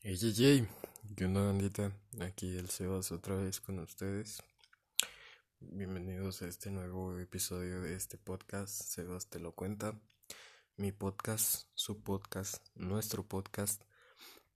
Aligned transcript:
Hey, 0.00 0.16
hey, 0.22 0.68
¿qué 1.16 1.24
onda, 1.24 1.42
bandita? 1.42 1.92
Aquí 2.20 2.56
el 2.56 2.70
Sebas 2.70 3.10
otra 3.10 3.34
vez 3.34 3.60
con 3.60 3.80
ustedes. 3.80 4.40
Bienvenidos 5.58 6.40
a 6.40 6.46
este 6.46 6.70
nuevo 6.70 7.18
episodio 7.18 7.82
de 7.82 7.96
este 7.96 8.16
podcast. 8.16 8.80
Sebas 8.80 9.26
te 9.26 9.40
lo 9.40 9.50
cuenta. 9.56 10.00
Mi 10.76 10.92
podcast, 10.92 11.66
su 11.74 12.00
podcast, 12.00 12.64
nuestro 12.76 13.26
podcast, 13.26 13.82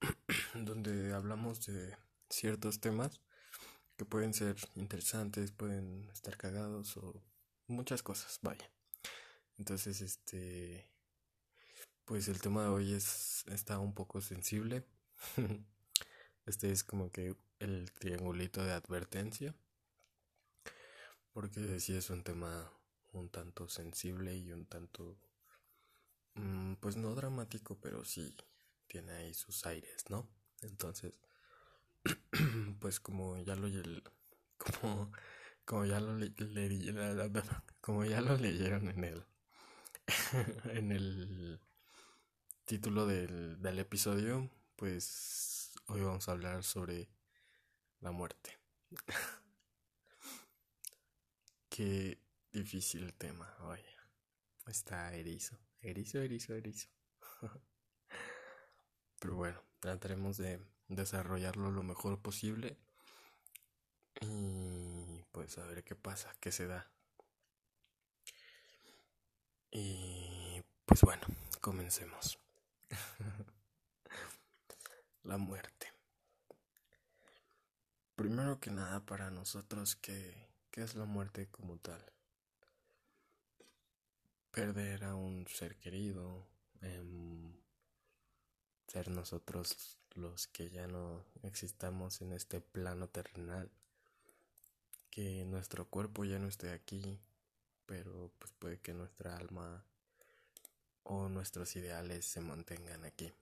donde 0.55 1.13
hablamos 1.13 1.67
de 1.67 1.97
ciertos 2.31 2.81
temas 2.81 3.21
que 3.97 4.05
pueden 4.05 4.35
ser 4.35 4.57
interesantes, 4.77 5.51
pueden 5.51 6.09
estar 6.13 6.37
cagados 6.37 6.97
o 6.99 7.21
muchas 7.67 8.05
cosas, 8.05 8.39
vaya. 8.43 8.71
Entonces, 9.59 10.03
este, 10.03 10.89
pues 12.05 12.29
el 12.29 12.41
tema 12.41 12.63
de 12.63 12.69
hoy 12.69 12.93
es 12.93 13.45
está 13.49 13.81
un 13.81 13.93
poco 13.93 14.21
sensible 14.21 14.87
este 16.47 16.71
es 16.71 16.85
como 16.85 17.11
que 17.11 17.37
el 17.59 17.91
triangulito 17.93 18.65
de 18.65 18.73
advertencia. 18.73 19.55
Porque 21.33 21.81
sí 21.81 21.97
es 21.97 22.11
un 22.11 22.23
tema 22.23 22.71
un 23.13 23.29
tanto 23.31 23.69
sensible 23.69 24.35
y 24.37 24.53
un 24.53 24.67
tanto, 24.67 25.17
mm, 26.35 26.75
pues 26.75 26.97
no 26.97 27.15
dramático, 27.15 27.79
pero 27.81 28.05
sí 28.05 28.35
tiene 28.87 29.13
ahí 29.13 29.35
sus 29.35 29.65
aires, 29.67 30.05
¿no? 30.11 30.29
Entonces, 30.63 31.15
pues 32.81 33.01
como 33.01 33.39
ya 33.39 33.55
lo 33.57 33.69
como, 34.59 35.13
como 35.65 35.85
ya 35.87 36.01
lo 36.01 36.17
le, 36.17 36.33
como 37.81 38.05
ya 38.05 38.21
lo 38.21 38.37
leyeron 38.37 38.89
en 38.89 39.05
el 39.05 39.25
en 40.73 40.93
el 40.93 41.61
título 42.65 43.07
del, 43.07 43.61
del 43.61 43.79
episodio 43.79 44.51
pues 44.77 45.73
hoy 45.87 46.01
vamos 46.03 46.29
a 46.29 46.33
hablar 46.33 46.65
sobre 46.65 47.09
la 48.01 48.11
muerte. 48.11 48.59
Qué 51.69 52.19
difícil 52.53 53.15
tema, 53.15 53.55
vaya. 53.61 54.09
Está 54.67 55.15
erizo, 55.15 55.59
erizo, 55.81 56.21
erizo, 56.21 56.55
erizo. 56.55 56.89
Pero 59.21 59.37
bueno, 59.37 59.63
trataremos 59.81 60.37
de 60.37 60.61
desarrollarlo 60.89 61.71
lo 61.71 61.83
mejor 61.83 62.21
posible 62.21 62.77
y 64.21 65.25
pues 65.33 65.59
a 65.59 65.67
ver 65.67 65.83
qué 65.85 65.95
pasa, 65.95 66.35
qué 66.41 66.53
se 66.53 66.67
da. 66.67 66.91
Y 69.71 70.63
pues 70.85 71.01
bueno, 71.03 71.23
comencemos. 71.61 72.39
la 75.25 75.39
muerte. 75.39 75.93
Primero 78.17 78.61
que 78.61 78.71
nada 78.71 79.05
para 79.05 79.31
nosotros, 79.31 79.97
¿qué, 79.97 80.49
es 80.73 80.95
la 80.95 81.05
muerte 81.05 81.49
como 81.49 81.79
tal? 81.79 82.05
Perder 84.51 85.05
a 85.05 85.15
un 85.15 85.47
ser 85.49 85.77
querido, 85.77 86.47
em, 86.81 87.55
ser 88.87 89.09
nosotros 89.09 89.99
los 90.15 90.47
que 90.49 90.71
ya 90.71 90.87
no 90.87 91.25
existamos 91.43 92.21
en 92.21 92.33
este 92.33 92.61
plano 92.61 93.09
terrenal, 93.09 93.71
que 95.11 95.45
nuestro 95.45 95.89
cuerpo 95.89 96.25
ya 96.25 96.39
no 96.39 96.49
esté 96.49 96.73
aquí, 96.73 97.21
pero 97.87 98.31
pues 98.39 98.53
puede 98.59 98.81
que 98.81 98.93
nuestra 98.93 99.37
alma 99.37 99.85
o 101.05 101.29
nuestros 101.29 101.75
ideales 101.77 102.25
se 102.27 102.41
mantengan 102.41 103.05
aquí. 103.05 103.33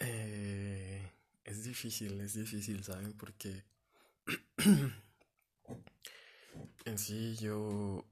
Eh, 0.00 1.08
es 1.44 1.64
difícil, 1.64 2.20
es 2.20 2.34
difícil, 2.34 2.82
¿saben? 2.82 3.12
Porque 3.12 3.64
en 6.86 6.98
sí 6.98 7.36
yo, 7.36 8.04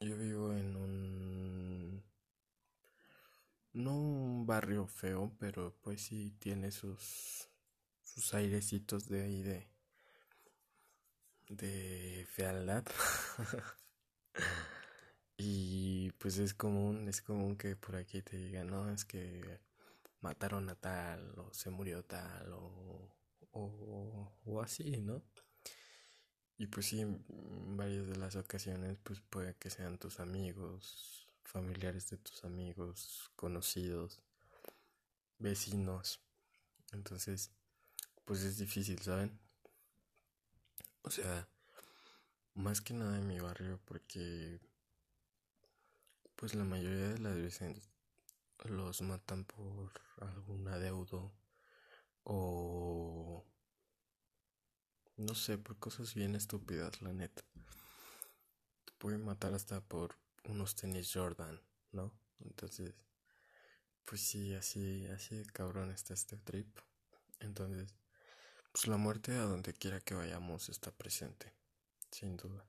yo 0.00 0.16
vivo 0.16 0.52
en 0.54 0.76
un, 0.76 2.04
no 3.72 3.96
un 3.96 4.46
barrio 4.46 4.86
feo, 4.86 5.32
pero 5.38 5.74
pues 5.82 6.02
sí 6.02 6.32
tiene 6.38 6.70
sus, 6.70 7.48
sus 8.02 8.34
airecitos 8.34 9.08
de 9.08 9.22
ahí 9.22 9.42
de, 9.42 9.66
de 11.48 12.26
fealdad. 12.30 12.84
y 15.38 16.10
pues 16.12 16.38
es 16.38 16.54
común, 16.54 17.08
es 17.08 17.20
común 17.22 17.56
que 17.56 17.76
por 17.76 17.96
aquí 17.96 18.22
te 18.22 18.36
digan, 18.38 18.68
no, 18.68 18.90
es 18.92 19.04
que 19.04 19.60
mataron 20.26 20.68
a 20.68 20.74
tal 20.74 21.38
o 21.38 21.54
se 21.54 21.70
murió 21.70 22.04
tal 22.04 22.52
o, 22.52 23.08
o, 23.52 24.60
así, 24.60 25.00
¿no? 25.00 25.22
Y 26.58 26.66
pues 26.66 26.86
sí, 26.86 27.00
en 27.00 27.76
varias 27.76 28.08
de 28.08 28.16
las 28.16 28.34
ocasiones 28.34 28.98
pues 29.04 29.20
puede 29.20 29.54
que 29.54 29.70
sean 29.70 29.98
tus 29.98 30.18
amigos, 30.18 31.28
familiares 31.44 32.10
de 32.10 32.16
tus 32.16 32.44
amigos, 32.44 33.30
conocidos, 33.36 34.20
vecinos. 35.38 36.20
Entonces, 36.92 37.52
pues 38.24 38.42
es 38.42 38.58
difícil, 38.58 38.98
¿saben? 39.00 39.38
O 41.02 41.10
sea, 41.10 41.46
más 42.54 42.80
que 42.80 42.94
nada 42.94 43.16
en 43.16 43.28
mi 43.28 43.38
barrio 43.38 43.78
porque 43.84 44.58
pues 46.34 46.54
la 46.54 46.64
mayoría 46.64 47.10
de 47.10 47.18
las 47.20 47.36
veces 47.36 47.95
los 48.64 49.02
matan 49.02 49.44
por 49.44 49.92
algún 50.20 50.66
adeudo 50.68 51.32
o 52.24 53.44
no 55.16 55.34
sé, 55.34 55.56
por 55.58 55.78
cosas 55.78 56.14
bien 56.14 56.34
estúpidas, 56.34 57.00
la 57.00 57.12
neta. 57.12 57.42
Te 58.84 58.92
pueden 58.98 59.24
matar 59.24 59.54
hasta 59.54 59.80
por 59.80 60.16
unos 60.44 60.74
tenis 60.74 61.10
Jordan, 61.12 61.60
¿no? 61.92 62.12
Entonces, 62.40 62.94
pues 64.04 64.20
sí, 64.20 64.54
así, 64.54 65.06
así 65.06 65.36
de 65.36 65.46
cabrón 65.46 65.90
está 65.90 66.14
este 66.14 66.36
trip. 66.36 66.78
Entonces, 67.40 67.94
pues 68.72 68.88
la 68.88 68.98
muerte 68.98 69.32
a 69.32 69.42
donde 69.42 69.72
quiera 69.72 70.00
que 70.00 70.14
vayamos 70.14 70.68
está 70.68 70.90
presente, 70.90 71.52
sin 72.10 72.36
duda. 72.36 72.66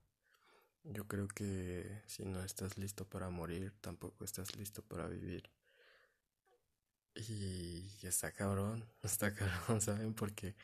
Yo 0.83 1.05
creo 1.05 1.27
que 1.27 2.01
si 2.07 2.23
no 2.23 2.41
estás 2.43 2.77
listo 2.77 3.05
para 3.05 3.29
morir, 3.29 3.73
tampoco 3.81 4.23
estás 4.23 4.55
listo 4.55 4.81
para 4.83 5.07
vivir. 5.07 5.49
Y 7.17 7.89
está 8.03 8.31
cabrón, 8.31 8.85
está 9.01 9.33
cabrón, 9.33 9.81
¿saben? 9.81 10.13
Porque 10.13 10.55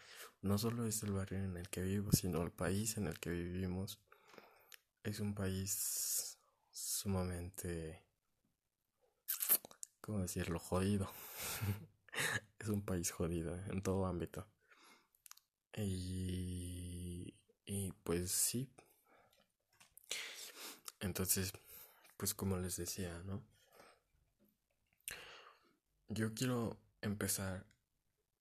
no 0.41 0.57
solo 0.57 0.85
es 0.85 1.01
el 1.03 1.11
barrio 1.11 1.39
en 1.39 1.57
el 1.57 1.67
que 1.69 1.81
vivo, 1.81 2.11
sino 2.11 2.43
el 2.43 2.51
país 2.51 2.97
en 2.97 3.07
el 3.07 3.19
que 3.19 3.31
vivimos. 3.31 3.99
Es 5.03 5.19
un 5.19 5.33
país 5.33 6.37
sumamente, 6.71 8.03
¿cómo 9.99 10.21
decirlo? 10.21 10.59
Jodido. 10.59 11.11
es 12.59 12.67
un 12.69 12.83
país 12.83 13.11
jodido 13.11 13.55
en 13.71 13.81
todo 13.81 14.05
ámbito. 14.05 14.47
Y, 15.75 17.33
y 17.65 17.91
pues 18.03 18.31
sí. 18.31 18.69
Entonces, 20.99 21.51
pues 22.15 22.33
como 22.35 22.57
les 22.57 22.77
decía, 22.77 23.21
¿no? 23.25 23.43
Yo 26.09 26.33
quiero 26.33 26.77
empezar 27.01 27.65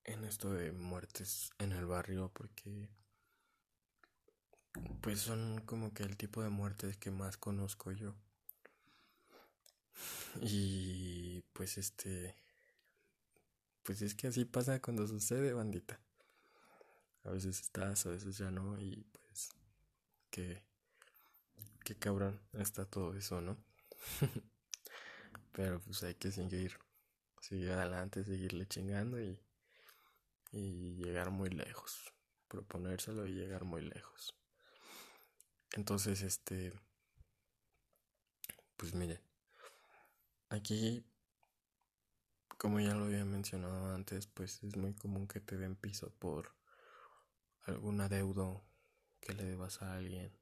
en 0.05 0.25
esto 0.25 0.53
de 0.53 0.73
muertes 0.73 1.51
en 1.59 1.73
el 1.73 1.87
barrio 1.87 2.31
porque 2.35 2.89
pues 5.01 5.21
son 5.21 5.61
como 5.65 5.93
que 5.93 6.03
el 6.03 6.17
tipo 6.17 6.43
de 6.43 6.49
muertes 6.49 6.97
que 6.97 7.11
más 7.11 7.37
conozco 7.37 7.93
yo. 7.93 8.15
Y 10.41 11.43
pues 11.53 11.79
este 11.79 12.35
pues 13.83 14.03
es 14.03 14.15
que 14.15 14.29
así 14.29 14.45
pasa 14.45 14.81
cuando 14.81 15.07
sucede, 15.07 15.53
bandita. 15.53 16.01
A 17.25 17.31
veces 17.31 17.61
estás, 17.61 18.07
a 18.07 18.11
veces 18.11 18.39
ya 18.39 18.51
no 18.51 18.79
y 18.81 19.07
pues 19.13 19.51
que 20.31 20.63
qué 21.85 21.97
cabrón 21.97 22.41
está 22.53 22.85
todo 22.85 23.15
eso, 23.15 23.41
¿no? 23.41 23.57
Pero 25.53 25.81
pues 25.81 26.03
hay 26.03 26.15
que 26.15 26.31
seguir 26.31 26.79
seguir 27.43 27.73
adelante, 27.73 28.25
seguirle 28.25 28.67
chingando 28.67 29.21
y, 29.21 29.39
y 30.53 30.95
llegar 30.95 31.31
muy 31.31 31.51
lejos. 31.51 32.13
Proponérselo 32.49 33.27
y 33.27 33.33
llegar 33.33 33.65
muy 33.65 33.83
lejos. 33.83 34.35
Entonces, 35.73 36.23
este, 36.23 36.73
pues 38.77 38.95
miren, 38.95 39.21
aquí, 40.51 41.05
como 42.57 42.81
ya 42.81 42.95
lo 42.95 43.05
había 43.05 43.27
mencionado 43.27 43.95
antes, 43.95 44.27
pues 44.27 44.63
es 44.65 44.75
muy 44.79 44.95
común 44.95 45.29
que 45.29 45.41
te 45.41 45.59
den 45.59 45.77
piso 45.77 46.11
por 46.19 46.55
algún 47.65 48.01
adeudo 48.01 48.63
que 49.21 49.35
le 49.35 49.45
debas 49.45 49.83
a 49.83 49.95
alguien 49.95 50.33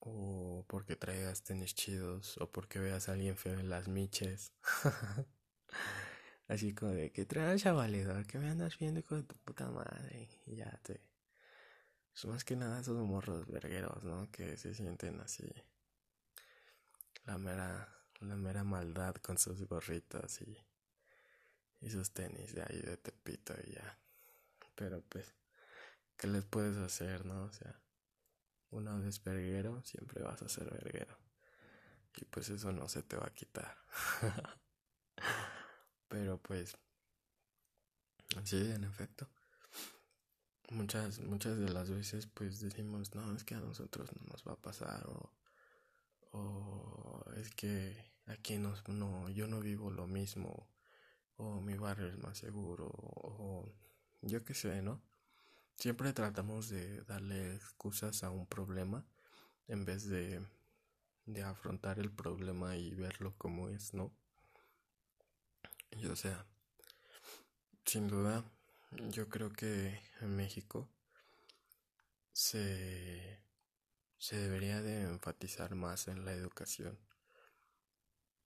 o 0.00 0.64
porque 0.68 0.96
traigas 0.96 1.42
tenis 1.42 1.74
chidos, 1.74 2.38
o 2.38 2.50
porque 2.50 2.78
veas 2.78 3.08
a 3.08 3.12
alguien 3.12 3.36
feo 3.36 3.58
en 3.58 3.68
las 3.68 3.88
miches. 3.88 4.52
Así 6.48 6.74
como 6.74 6.92
de 6.92 7.10
que 7.10 7.24
traes 7.24 7.64
valedor, 7.64 8.26
que 8.26 8.38
me 8.38 8.48
andas 8.48 8.78
viendo 8.78 9.02
con 9.02 9.26
tu 9.26 9.34
puta 9.36 9.68
madre. 9.70 10.28
Y 10.46 10.56
ya 10.56 10.70
te. 10.82 11.00
Pues 12.12 12.24
más 12.26 12.44
que 12.44 12.56
nada 12.56 12.80
esos 12.80 12.96
morros 12.96 13.46
vergueros, 13.46 14.04
¿no? 14.04 14.30
Que 14.30 14.56
se 14.56 14.74
sienten 14.74 15.20
así. 15.20 15.52
La 17.24 17.36
mera, 17.36 17.88
la 18.20 18.36
mera 18.36 18.64
maldad 18.64 19.16
con 19.16 19.38
sus 19.38 19.66
gorritos 19.66 20.40
y, 20.40 20.56
y 21.80 21.90
sus 21.90 22.12
tenis 22.12 22.54
de 22.54 22.62
ahí 22.62 22.80
de 22.80 22.96
Tepito 22.96 23.54
y 23.66 23.72
ya. 23.72 23.98
Pero 24.76 25.02
pues, 25.02 25.34
¿qué 26.16 26.28
les 26.28 26.44
puedes 26.44 26.76
hacer, 26.76 27.26
no? 27.26 27.44
O 27.44 27.52
sea, 27.52 27.80
una 28.70 28.96
vez 28.96 29.22
verguero, 29.22 29.82
siempre 29.84 30.22
vas 30.22 30.40
a 30.42 30.48
ser 30.48 30.70
verguero. 30.70 31.18
Y 32.16 32.24
pues 32.24 32.48
eso 32.50 32.72
no 32.72 32.88
se 32.88 33.02
te 33.02 33.16
va 33.16 33.26
a 33.26 33.34
quitar. 33.34 33.76
Pero 36.08 36.38
pues, 36.38 36.76
sí, 38.44 38.70
en 38.70 38.84
efecto. 38.84 39.28
Muchas, 40.70 41.20
muchas 41.20 41.58
de 41.58 41.68
las 41.70 41.90
veces 41.90 42.26
pues 42.26 42.60
decimos, 42.60 43.14
no, 43.14 43.34
es 43.36 43.44
que 43.44 43.54
a 43.54 43.60
nosotros 43.60 44.10
no 44.16 44.26
nos 44.32 44.42
va 44.46 44.52
a 44.52 44.56
pasar 44.60 45.06
o, 45.06 45.30
o 46.32 47.24
es 47.36 47.50
que 47.50 47.96
aquí 48.26 48.58
no, 48.58 48.74
no, 48.88 49.28
yo 49.30 49.46
no 49.46 49.60
vivo 49.60 49.90
lo 49.90 50.06
mismo 50.06 50.68
o 51.36 51.60
mi 51.60 51.74
barrio 51.76 52.08
es 52.08 52.18
más 52.18 52.38
seguro 52.38 52.86
o 52.92 53.68
yo 54.22 54.44
qué 54.44 54.54
sé, 54.54 54.82
¿no? 54.82 55.00
Siempre 55.76 56.12
tratamos 56.12 56.68
de 56.70 57.02
darle 57.04 57.54
excusas 57.56 58.24
a 58.24 58.30
un 58.30 58.46
problema 58.46 59.04
en 59.68 59.84
vez 59.84 60.08
de, 60.08 60.44
de 61.26 61.42
afrontar 61.42 61.98
el 62.00 62.10
problema 62.12 62.76
y 62.76 62.94
verlo 62.94 63.34
como 63.38 63.68
es, 63.68 63.94
¿no? 63.94 64.12
Y 65.90 66.06
o 66.06 66.16
sea, 66.16 66.46
sin 67.84 68.08
duda, 68.08 68.44
yo 68.90 69.28
creo 69.28 69.52
que 69.52 70.00
en 70.20 70.36
México 70.36 70.88
se, 72.32 73.40
se 74.18 74.36
debería 74.36 74.82
de 74.82 75.02
enfatizar 75.02 75.74
más 75.74 76.08
en 76.08 76.24
la 76.24 76.32
educación. 76.32 76.98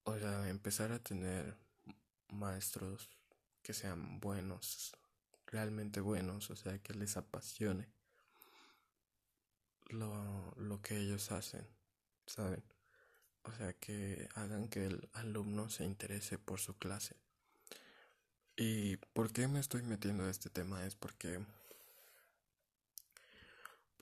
O 0.04 0.19
sea, 0.19 0.48
empezar 0.48 0.92
a 0.92 1.02
tener 1.02 1.56
maestros 2.28 3.10
que 3.62 3.75
sean 3.75 4.20
buenos, 4.20 4.93
realmente 5.46 6.00
buenos, 6.00 6.50
o 6.50 6.56
sea, 6.56 6.78
que 6.78 6.94
les 6.94 7.16
apasione 7.16 7.88
lo, 9.88 10.54
lo 10.56 10.81
que 10.81 10.98
ellos 10.98 11.32
hacen, 11.32 11.66
¿saben? 12.26 12.62
O 13.43 13.52
sea, 13.52 13.72
que 13.75 14.28
hagan 14.34 14.69
que 14.69 14.86
el 14.86 15.08
alumno 15.14 15.69
se 15.69 15.84
interese 15.84 16.38
por 16.38 16.60
su 16.60 16.76
clase. 16.78 17.16
¿Y 18.56 18.97
por 19.14 19.32
qué 19.32 19.49
me 19.49 19.61
estoy 19.61 19.82
metiendo 19.82 20.25
a 20.25 20.31
este 20.31 20.50
tema? 20.50 20.87
Es 20.87 20.94
porque 20.94 21.41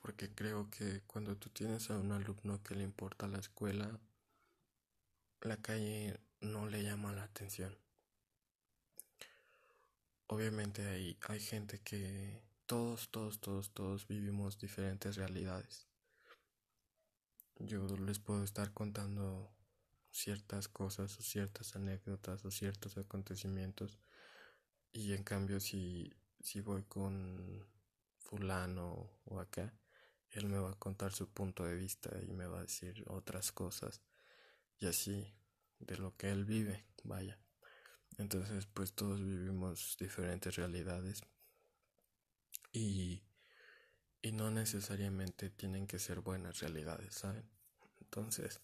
porque 0.01 0.33
creo 0.33 0.69
que 0.69 1.01
cuando 1.01 1.35
tú 1.37 1.49
tienes 1.49 1.89
a 1.91 1.97
un 1.97 2.11
alumno 2.11 2.63
que 2.63 2.75
le 2.75 2.83
importa 2.83 3.27
la 3.27 3.39
escuela, 3.39 3.99
la 5.41 5.57
calle 5.57 6.19
no 6.41 6.67
le 6.67 6.83
llama 6.83 7.13
la 7.13 7.23
atención. 7.23 7.77
Obviamente 10.27 10.87
hay, 10.87 11.17
hay 11.27 11.39
gente 11.39 11.79
que 11.79 12.41
todos, 12.65 13.09
todos, 13.09 13.39
todos, 13.39 13.71
todos 13.71 14.07
vivimos 14.07 14.57
diferentes 14.57 15.15
realidades. 15.15 15.87
Yo 17.57 17.85
les 17.97 18.19
puedo 18.19 18.43
estar 18.43 18.71
contando 18.73 19.51
ciertas 20.11 20.67
cosas 20.67 21.17
o 21.19 21.21
ciertas 21.21 21.75
anécdotas 21.75 22.45
o 22.45 22.51
ciertos 22.51 22.97
acontecimientos 22.97 23.99
y 24.93 25.13
en 25.13 25.23
cambio 25.23 25.59
si, 25.59 26.13
si 26.41 26.61
voy 26.61 26.83
con 26.83 27.65
fulano 28.19 29.09
o 29.25 29.39
acá, 29.39 29.73
él 30.31 30.47
me 30.47 30.59
va 30.59 30.71
a 30.71 30.79
contar 30.79 31.11
su 31.13 31.29
punto 31.29 31.65
de 31.65 31.75
vista 31.75 32.11
y 32.27 32.33
me 32.33 32.47
va 32.47 32.59
a 32.59 32.63
decir 32.63 33.03
otras 33.07 33.51
cosas 33.51 34.01
y 34.79 34.87
así 34.87 35.33
de 35.79 35.97
lo 35.97 36.15
que 36.17 36.31
él 36.31 36.45
vive, 36.45 36.85
vaya. 37.03 37.39
Entonces 38.17 38.67
pues 38.67 38.93
todos 38.93 39.21
vivimos 39.23 39.97
diferentes 39.99 40.55
realidades 40.55 41.21
y, 42.71 43.21
y 44.21 44.31
no 44.31 44.49
necesariamente 44.51 45.49
tienen 45.49 45.87
que 45.87 45.99
ser 45.99 46.21
buenas 46.21 46.59
realidades, 46.59 47.15
¿saben? 47.15 47.49
Entonces 48.01 48.61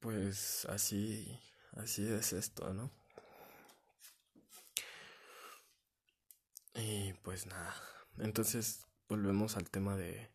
pues 0.00 0.64
así, 0.66 1.38
así 1.72 2.06
es 2.10 2.32
esto, 2.32 2.72
¿no? 2.74 2.90
Y 6.74 7.12
pues 7.22 7.46
nada, 7.46 7.74
entonces 8.18 8.86
volvemos 9.08 9.56
al 9.56 9.70
tema 9.70 9.96
de, 9.96 10.30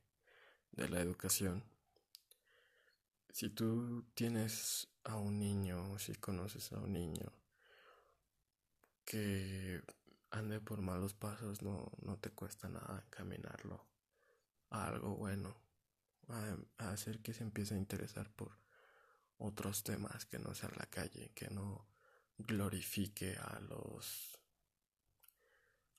de 0.72 0.90
la 0.90 1.00
educación. 1.00 1.64
Si 3.32 3.50
tú 3.50 4.06
tienes 4.16 4.88
a 5.04 5.16
un 5.16 5.40
niño, 5.40 5.98
si 6.00 6.16
conoces 6.16 6.72
a 6.72 6.80
un 6.80 6.94
niño 6.94 7.32
que 9.06 9.82
ande 10.32 10.60
por 10.60 10.82
malos 10.82 11.14
pasos, 11.14 11.62
no, 11.62 11.92
no 12.02 12.18
te 12.18 12.32
cuesta 12.32 12.68
nada 12.68 13.04
encaminarlo 13.06 13.86
a 14.70 14.88
algo 14.88 15.16
bueno, 15.16 15.56
a, 16.28 16.58
a 16.78 16.92
hacer 16.92 17.22
que 17.22 17.34
se 17.34 17.44
empiece 17.44 17.76
a 17.76 17.78
interesar 17.78 18.30
por 18.32 18.58
otros 19.38 19.84
temas 19.84 20.26
que 20.26 20.40
no 20.40 20.54
sea 20.54 20.70
la 20.78 20.86
calle, 20.88 21.32
que 21.34 21.50
no 21.50 21.88
glorifique 22.38 23.38
a 23.38 23.60
los 23.62 24.35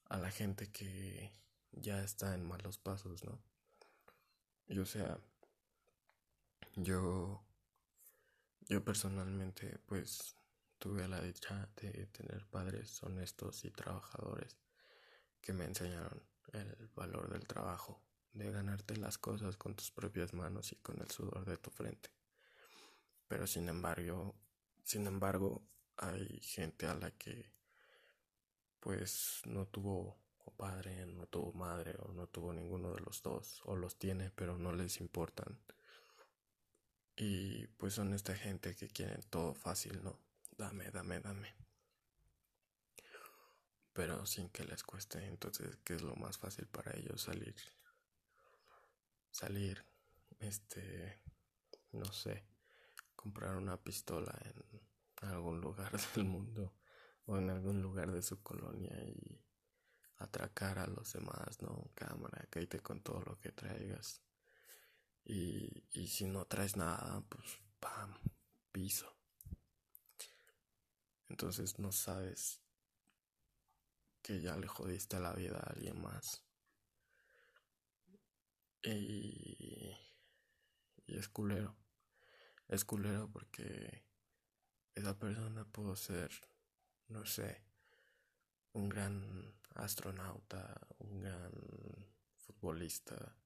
a 0.08 0.18
la 0.18 0.30
gente 0.30 0.70
que 0.70 1.32
ya 1.72 2.02
está 2.02 2.34
en 2.34 2.46
malos 2.46 2.78
pasos, 2.78 3.24
¿no? 3.24 3.38
Y 4.68 4.78
o 4.78 4.86
sea, 4.86 5.18
yo, 6.74 7.42
yo 8.68 8.84
personalmente, 8.84 9.78
pues, 9.86 10.36
tuve 10.78 11.08
la 11.08 11.20
dicha 11.20 11.68
de 11.76 12.06
tener 12.06 12.46
padres 12.46 13.02
honestos 13.02 13.64
y 13.64 13.70
trabajadores 13.70 14.56
que 15.40 15.52
me 15.52 15.64
enseñaron 15.64 16.22
el 16.52 16.90
valor 16.94 17.30
del 17.30 17.46
trabajo, 17.46 18.02
de 18.32 18.50
ganarte 18.50 18.96
las 18.96 19.18
cosas 19.18 19.56
con 19.56 19.74
tus 19.74 19.90
propias 19.90 20.34
manos 20.34 20.72
y 20.72 20.76
con 20.76 21.00
el 21.00 21.10
sudor 21.10 21.44
de 21.44 21.56
tu 21.56 21.70
frente. 21.70 22.10
Pero 23.28 23.46
sin 23.46 23.68
embargo, 23.68 24.34
sin 24.82 25.06
embargo, 25.06 25.62
hay 25.96 26.40
gente 26.40 26.86
a 26.86 26.94
la 26.94 27.10
que 27.12 27.50
pues 28.80 29.42
no 29.45 29.66
tuvo 29.66 30.18
padre, 30.56 31.06
no 31.06 31.26
tuvo 31.26 31.52
madre 31.52 31.95
o 31.99 32.12
no 32.12 32.26
tuvo 32.26 32.52
ninguno 32.52 32.92
de 32.95 33.00
los 33.00 33.23
dos 33.23 33.61
o 33.64 33.76
los 33.76 33.97
tiene 33.99 34.30
pero 34.30 34.59
no 34.59 34.73
les 34.73 35.00
importan. 35.00 35.59
Y 37.16 37.66
pues 37.78 37.95
son 37.95 38.12
esta 38.12 38.35
gente 38.35 38.75
que 38.75 38.88
quieren 38.88 39.23
todo 39.30 39.54
fácil, 39.54 40.02
¿no? 40.02 40.18
Dame, 40.59 40.90
dame, 40.90 41.21
dame. 41.21 41.54
Pero 43.95 44.26
sin 44.26 44.50
que 44.50 44.64
les 44.64 44.83
cueste, 44.83 45.25
entonces, 45.26 45.78
¿qué 45.83 45.95
es 45.95 46.02
lo 46.02 46.14
más 46.16 46.37
fácil 46.37 46.66
para 46.66 46.95
ellos 46.95 47.23
salir? 47.23 47.56
Salir, 49.30 49.83
este, 50.38 51.23
no 51.92 52.04
sé, 52.12 52.45
comprar 53.14 53.56
una 53.56 53.83
pistola 53.83 54.38
en 55.23 55.28
algún 55.30 55.62
lugar 55.62 55.90
del 56.14 56.25
mundo 56.25 56.75
o 57.26 57.38
en 57.38 57.50
algún 57.50 57.83
lugar 57.83 58.12
de 58.12 58.23
su 58.23 58.42
colonia 58.42 58.97
y 59.04 59.45
atracar 60.18 60.78
a 60.78 60.87
los 60.87 61.12
demás, 61.12 61.61
¿no? 61.61 61.90
Cámara, 61.95 62.47
cállate 62.50 62.80
con 62.80 63.02
todo 63.02 63.21
lo 63.21 63.38
que 63.38 63.52
traigas. 63.52 64.23
Y, 65.25 65.85
y 65.92 66.06
si 66.06 66.26
no 66.26 66.47
traes 66.47 66.76
nada, 66.76 67.23
pues 67.28 67.59
pam, 67.80 68.14
piso. 68.73 69.12
Entonces 71.28 71.78
no 71.78 71.90
sabes 71.90 72.61
que 74.23 74.40
ya 74.40 74.56
le 74.56 74.68
jodiste 74.68 75.18
la 75.18 75.33
vida 75.33 75.59
a 75.59 75.71
alguien 75.71 76.00
más. 76.00 76.42
Y, 78.83 79.97
y 81.06 81.18
es 81.18 81.28
culero. 81.28 81.76
Es 82.68 82.85
culero 82.85 83.28
porque 83.30 84.04
esa 84.95 85.18
persona 85.18 85.64
pudo 85.64 85.97
ser 85.97 86.30
no 87.08 87.25
sé, 87.25 87.62
un 88.72 88.88
gran 88.88 89.54
astronauta, 89.75 90.78
un 90.98 91.20
gran 91.20 91.52
futbolista, 92.38 93.36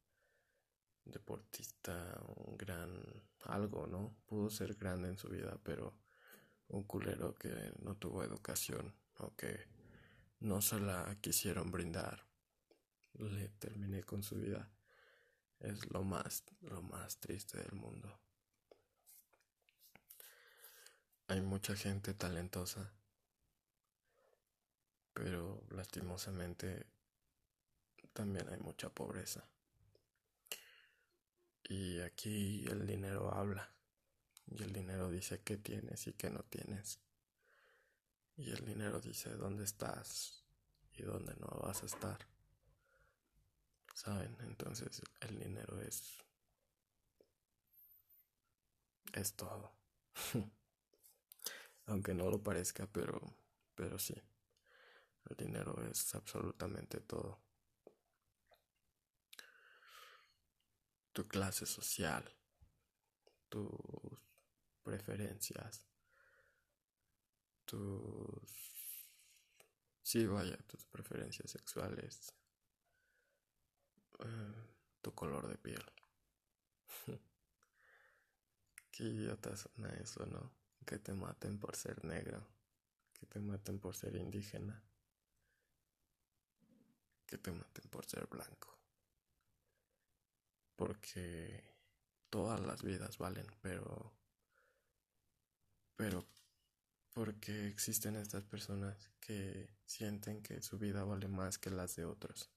deportista, 1.05 2.21
un 2.37 2.57
gran 2.57 3.03
algo, 3.45 3.87
¿no? 3.87 4.17
Pudo 4.27 4.51
ser 4.51 4.75
grande 4.75 5.09
en 5.09 5.19
su 5.19 5.29
vida, 5.29 5.59
pero 5.63 5.99
un 6.69 6.85
culero 6.85 7.35
que 7.35 7.73
no 7.81 7.97
tuvo 7.97 8.23
educación 8.23 8.95
o 9.19 9.35
que 9.35 9.67
no 10.41 10.63
se 10.63 10.81
la 10.81 11.17
quisieron 11.21 11.71
brindar. 11.71 12.27
Le 13.15 13.49
terminé 13.49 14.03
con 14.03 14.23
su 14.23 14.37
vida. 14.37 14.71
es 15.59 15.91
lo 15.91 16.03
más, 16.05 16.45
lo 16.63 16.81
más 16.81 17.19
triste 17.19 17.59
del 17.59 17.73
mundo. 17.73 18.19
Hay 21.29 21.43
mucha 21.43 21.77
gente 21.77 22.15
talentosa, 22.15 22.95
pero 25.13 25.63
lastimosamente 25.71 26.87
también 28.13 28.49
hay 28.49 28.59
mucha 28.59 28.89
pobreza. 28.91 29.45
Y 31.65 32.01
aquí 32.01 32.65
el 32.69 32.87
dinero 32.87 33.33
habla. 33.33 33.71
Y 34.47 34.63
el 34.63 34.73
dinero 34.73 35.09
dice 35.09 35.41
qué 35.43 35.57
tienes 35.57 36.07
y 36.09 36.13
qué 36.15 36.31
no 36.31 36.43
tienes. 36.43 36.99
Y 38.37 38.51
el 38.51 38.65
dinero 38.65 39.01
dice 39.01 39.31
dónde 39.31 39.65
estás 39.65 40.43
y 40.95 41.03
dónde 41.03 41.35
no 41.37 41.47
vas 41.63 41.83
a 41.83 41.87
estar. 41.87 42.27
¿Saben? 43.95 44.37
Entonces 44.41 45.03
el 45.21 45.39
dinero 45.39 45.81
es... 45.81 46.19
Es 49.13 49.35
todo. 49.35 49.73
Aunque 51.87 52.15
no 52.15 52.31
lo 52.31 52.43
parezca, 52.43 52.87
pero, 52.87 53.21
pero 53.75 53.99
sí. 53.99 54.15
El 55.31 55.37
dinero 55.37 55.81
es 55.89 56.13
absolutamente 56.17 57.01
todo. 57.01 57.41
Tu 61.13 61.27
clase 61.29 61.67
social, 61.67 62.29
tus 63.49 63.71
preferencias, 64.83 65.87
tus... 67.65 68.43
Sí, 70.03 70.27
vaya, 70.27 70.57
tus 70.67 70.85
preferencias 70.87 71.49
sexuales, 71.53 72.35
eh, 74.19 74.69
tu 75.01 75.15
color 75.15 75.47
de 75.47 75.59
piel. 75.59 75.85
Qué 78.91 79.05
idiota 79.05 79.57
suena 79.57 79.91
eso, 79.91 80.27
¿no? 80.27 80.51
Que 80.85 80.99
te 80.99 81.13
maten 81.15 81.61
por 81.61 81.77
ser 81.77 82.05
negro, 82.05 82.45
que 83.13 83.27
te 83.27 83.39
maten 83.39 83.79
por 83.79 83.95
ser 83.95 84.17
indígena, 84.17 84.83
que 87.31 87.39
te 87.39 87.53
maten 87.53 87.89
por 87.89 88.05
ser 88.05 88.27
blanco. 88.27 88.77
Porque 90.75 91.63
todas 92.29 92.61
las 92.61 92.83
vidas 92.83 93.17
valen, 93.19 93.47
pero... 93.63 94.13
Pero 95.97 96.27
porque 97.13 97.69
existen 97.69 98.17
estas 98.17 98.45
personas 98.45 99.11
que 99.21 99.69
sienten 99.87 100.43
que 100.43 100.61
su 100.63 100.79
vida 100.79 101.05
vale 101.05 101.29
más 101.29 101.59
que 101.59 101.71
las 101.71 101.95
de 101.97 102.05
otros. 102.05 102.51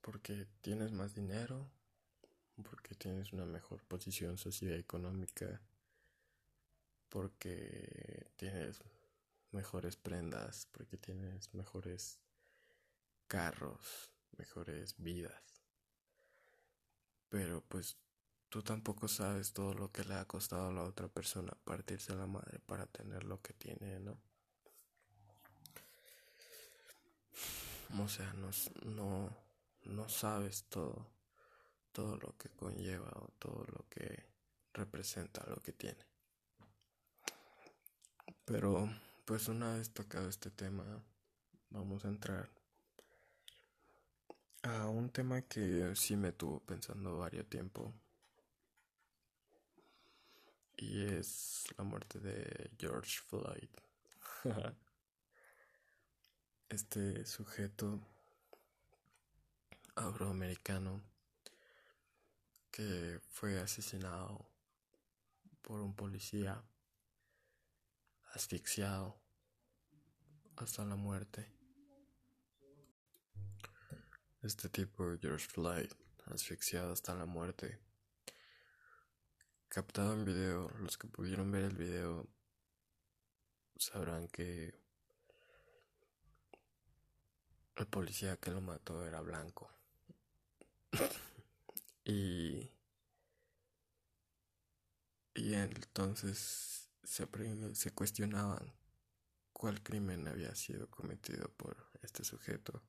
Porque 0.00 0.46
tienes 0.60 0.92
más 0.92 1.14
dinero, 1.14 1.70
porque 2.62 2.94
tienes 2.94 3.32
una 3.32 3.46
mejor 3.46 3.82
posición 3.84 4.38
socioeconómica, 4.38 5.60
porque 7.08 8.30
tienes 8.36 8.80
mejores 9.52 9.96
prendas, 9.96 10.68
porque 10.72 10.96
tienes 10.96 11.54
mejores 11.54 12.18
carros, 13.28 14.12
mejores 14.36 14.96
vidas. 14.98 15.62
Pero 17.28 17.62
pues 17.68 17.96
tú 18.48 18.62
tampoco 18.62 19.06
sabes 19.06 19.52
todo 19.52 19.74
lo 19.74 19.92
que 19.92 20.04
le 20.04 20.14
ha 20.14 20.24
costado 20.24 20.68
a 20.68 20.72
la 20.72 20.82
otra 20.82 21.08
persona 21.08 21.52
partirse 21.64 22.14
la 22.14 22.26
madre 22.26 22.58
para 22.60 22.86
tener 22.86 23.24
lo 23.24 23.40
que 23.42 23.52
tiene, 23.52 24.00
¿no? 24.00 24.18
O 28.02 28.08
sea, 28.08 28.32
no, 28.34 28.50
no, 28.84 29.30
no 29.84 30.08
sabes 30.08 30.64
todo, 30.64 31.06
todo 31.92 32.16
lo 32.16 32.36
que 32.36 32.48
conlleva 32.50 33.10
o 33.16 33.28
todo 33.38 33.64
lo 33.72 33.88
que 33.88 34.26
representa 34.72 35.44
lo 35.48 35.56
que 35.62 35.72
tiene. 35.72 36.06
Pero, 38.44 38.88
pues 39.24 39.48
una 39.48 39.74
vez 39.74 39.90
tocado 39.92 40.28
este 40.28 40.50
tema, 40.50 40.84
vamos 41.70 42.04
a 42.04 42.08
entrar 42.08 42.57
a 44.68 44.88
un 44.88 45.10
tema 45.10 45.42
que 45.42 45.94
sí 45.94 46.16
me 46.16 46.32
tuvo 46.32 46.60
pensando 46.60 47.18
varios 47.18 47.48
tiempo. 47.48 47.92
Y 50.76 51.04
es 51.04 51.64
la 51.76 51.84
muerte 51.84 52.20
de 52.20 52.70
George 52.78 53.18
Floyd. 53.26 53.70
este 56.68 57.24
sujeto 57.24 58.00
afroamericano 59.94 61.02
que 62.70 63.20
fue 63.30 63.58
asesinado 63.58 64.46
por 65.62 65.80
un 65.80 65.94
policía, 65.94 66.62
asfixiado 68.34 69.18
hasta 70.56 70.84
la 70.84 70.96
muerte. 70.96 71.57
Este 74.42 74.68
tipo, 74.68 75.16
George 75.20 75.48
Floyd, 75.48 75.90
asfixiado 76.26 76.92
hasta 76.92 77.12
la 77.16 77.26
muerte. 77.26 77.80
Captado 79.68 80.12
en 80.14 80.24
video, 80.24 80.70
los 80.78 80.96
que 80.96 81.08
pudieron 81.08 81.50
ver 81.50 81.64
el 81.64 81.76
video 81.76 82.28
sabrán 83.76 84.28
que 84.28 84.80
el 87.74 87.86
policía 87.88 88.36
que 88.36 88.52
lo 88.52 88.60
mató 88.60 89.04
era 89.04 89.20
blanco. 89.22 89.72
y 92.04 92.70
y 95.34 95.54
entonces 95.54 96.90
se, 97.02 97.26
se 97.74 97.90
cuestionaban 97.92 98.72
cuál 99.52 99.82
crimen 99.82 100.28
había 100.28 100.54
sido 100.54 100.88
cometido 100.88 101.48
por 101.56 101.90
este 102.02 102.22
sujeto 102.22 102.84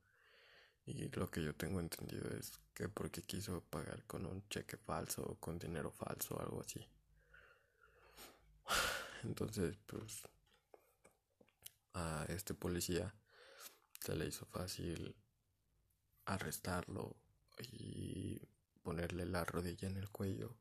y 0.90 1.08
lo 1.10 1.30
que 1.30 1.42
yo 1.42 1.54
tengo 1.54 1.80
entendido 1.80 2.28
es 2.30 2.58
que 2.74 2.88
porque 2.88 3.22
quiso 3.22 3.62
pagar 3.62 4.04
con 4.04 4.26
un 4.26 4.46
cheque 4.48 4.76
falso 4.76 5.22
o 5.22 5.36
con 5.36 5.58
dinero 5.58 5.90
falso 5.90 6.34
o 6.34 6.40
algo 6.40 6.60
así. 6.60 6.84
Entonces, 9.22 9.76
pues 9.86 10.22
a 11.94 12.24
este 12.28 12.54
policía 12.54 13.14
se 14.00 14.16
le 14.16 14.26
hizo 14.26 14.46
fácil 14.46 15.14
arrestarlo 16.24 17.16
y 17.58 18.40
ponerle 18.82 19.26
la 19.26 19.44
rodilla 19.44 19.88
en 19.88 19.96
el 19.96 20.10
cuello, 20.10 20.56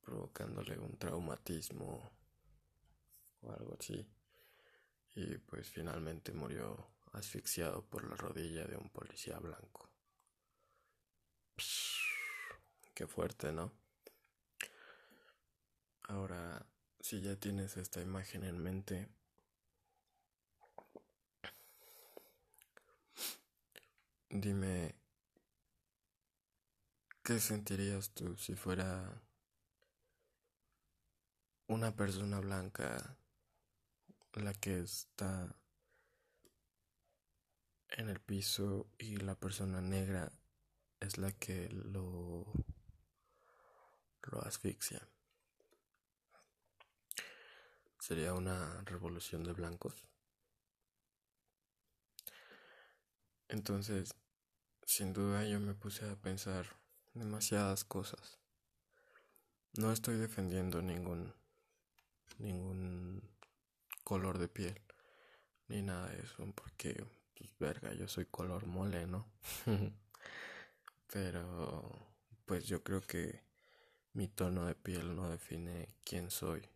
provocándole 0.00 0.78
un 0.78 0.96
traumatismo 0.96 2.12
o 3.42 3.52
algo 3.52 3.76
así. 3.78 4.06
Y 5.16 5.38
pues 5.38 5.68
finalmente 5.68 6.32
murió 6.32 6.93
asfixiado 7.14 7.82
por 7.86 8.04
la 8.08 8.16
rodilla 8.16 8.64
de 8.66 8.76
un 8.76 8.90
policía 8.90 9.38
blanco. 9.38 9.90
qué 12.94 13.06
fuerte, 13.06 13.52
¿no? 13.52 13.72
Ahora, 16.02 16.66
si 17.00 17.20
ya 17.20 17.36
tienes 17.36 17.76
esta 17.76 18.00
imagen 18.00 18.44
en 18.44 18.62
mente, 18.62 19.08
dime, 24.28 24.94
¿qué 27.22 27.40
sentirías 27.40 28.10
tú 28.10 28.36
si 28.36 28.54
fuera 28.54 29.22
una 31.66 31.96
persona 31.96 32.38
blanca 32.40 33.16
la 34.34 34.52
que 34.52 34.80
está 34.80 35.56
en 37.96 38.08
el 38.08 38.20
piso 38.20 38.86
y 38.98 39.16
la 39.16 39.34
persona 39.34 39.80
negra 39.80 40.32
es 41.00 41.18
la 41.18 41.32
que 41.32 41.68
lo 41.70 42.44
lo 44.22 44.42
asfixia. 44.42 45.06
Sería 47.98 48.34
una 48.34 48.82
revolución 48.84 49.44
de 49.44 49.52
blancos. 49.52 50.04
Entonces, 53.48 54.14
sin 54.84 55.12
duda 55.12 55.44
yo 55.44 55.60
me 55.60 55.74
puse 55.74 56.08
a 56.08 56.16
pensar 56.16 56.66
demasiadas 57.12 57.84
cosas. 57.84 58.38
No 59.74 59.92
estoy 59.92 60.16
defendiendo 60.16 60.82
ningún 60.82 61.34
ningún 62.38 63.22
color 64.02 64.38
de 64.38 64.48
piel 64.48 64.80
ni 65.68 65.82
nada 65.82 66.08
de 66.08 66.22
eso 66.22 66.44
porque 66.54 67.06
pues 67.34 67.58
verga, 67.58 67.92
yo 67.94 68.08
soy 68.08 68.26
color 68.26 68.66
mole, 68.66 69.06
¿no? 69.06 69.26
Pero 71.12 72.14
pues 72.46 72.66
yo 72.66 72.82
creo 72.82 73.00
que 73.00 73.42
mi 74.12 74.28
tono 74.28 74.66
de 74.66 74.74
piel 74.74 75.14
no 75.14 75.28
define 75.28 75.96
quién 76.04 76.30
soy, 76.30 76.68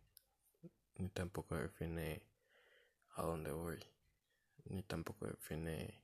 ni 0.95 1.09
tampoco 1.09 1.55
define 1.55 2.21
a 3.15 3.23
dónde 3.23 3.51
voy, 3.51 3.79
ni 4.65 4.83
tampoco 4.83 5.25
define 5.27 6.03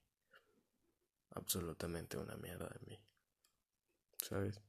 absolutamente 1.32 2.18
una 2.18 2.36
mierda 2.36 2.68
de 2.70 2.80
mí. 2.88 3.00
¿Sabes? 4.18 4.62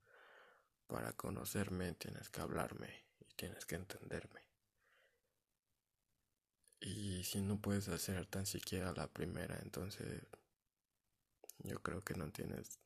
Para 0.86 1.12
conocerme 1.12 1.92
tienes 1.94 2.28
que 2.28 2.40
hablarme 2.40 3.04
y 3.20 3.34
tienes 3.34 3.64
que 3.64 3.76
entenderme. 3.76 4.45
Y 6.80 7.24
si 7.24 7.40
no 7.40 7.60
puedes 7.60 7.88
hacer 7.88 8.26
tan 8.26 8.46
siquiera 8.46 8.92
la 8.92 9.08
primera, 9.08 9.58
entonces 9.62 10.22
yo 11.58 11.82
creo 11.82 12.02
que 12.02 12.14
no 12.14 12.30
tienes 12.30 12.78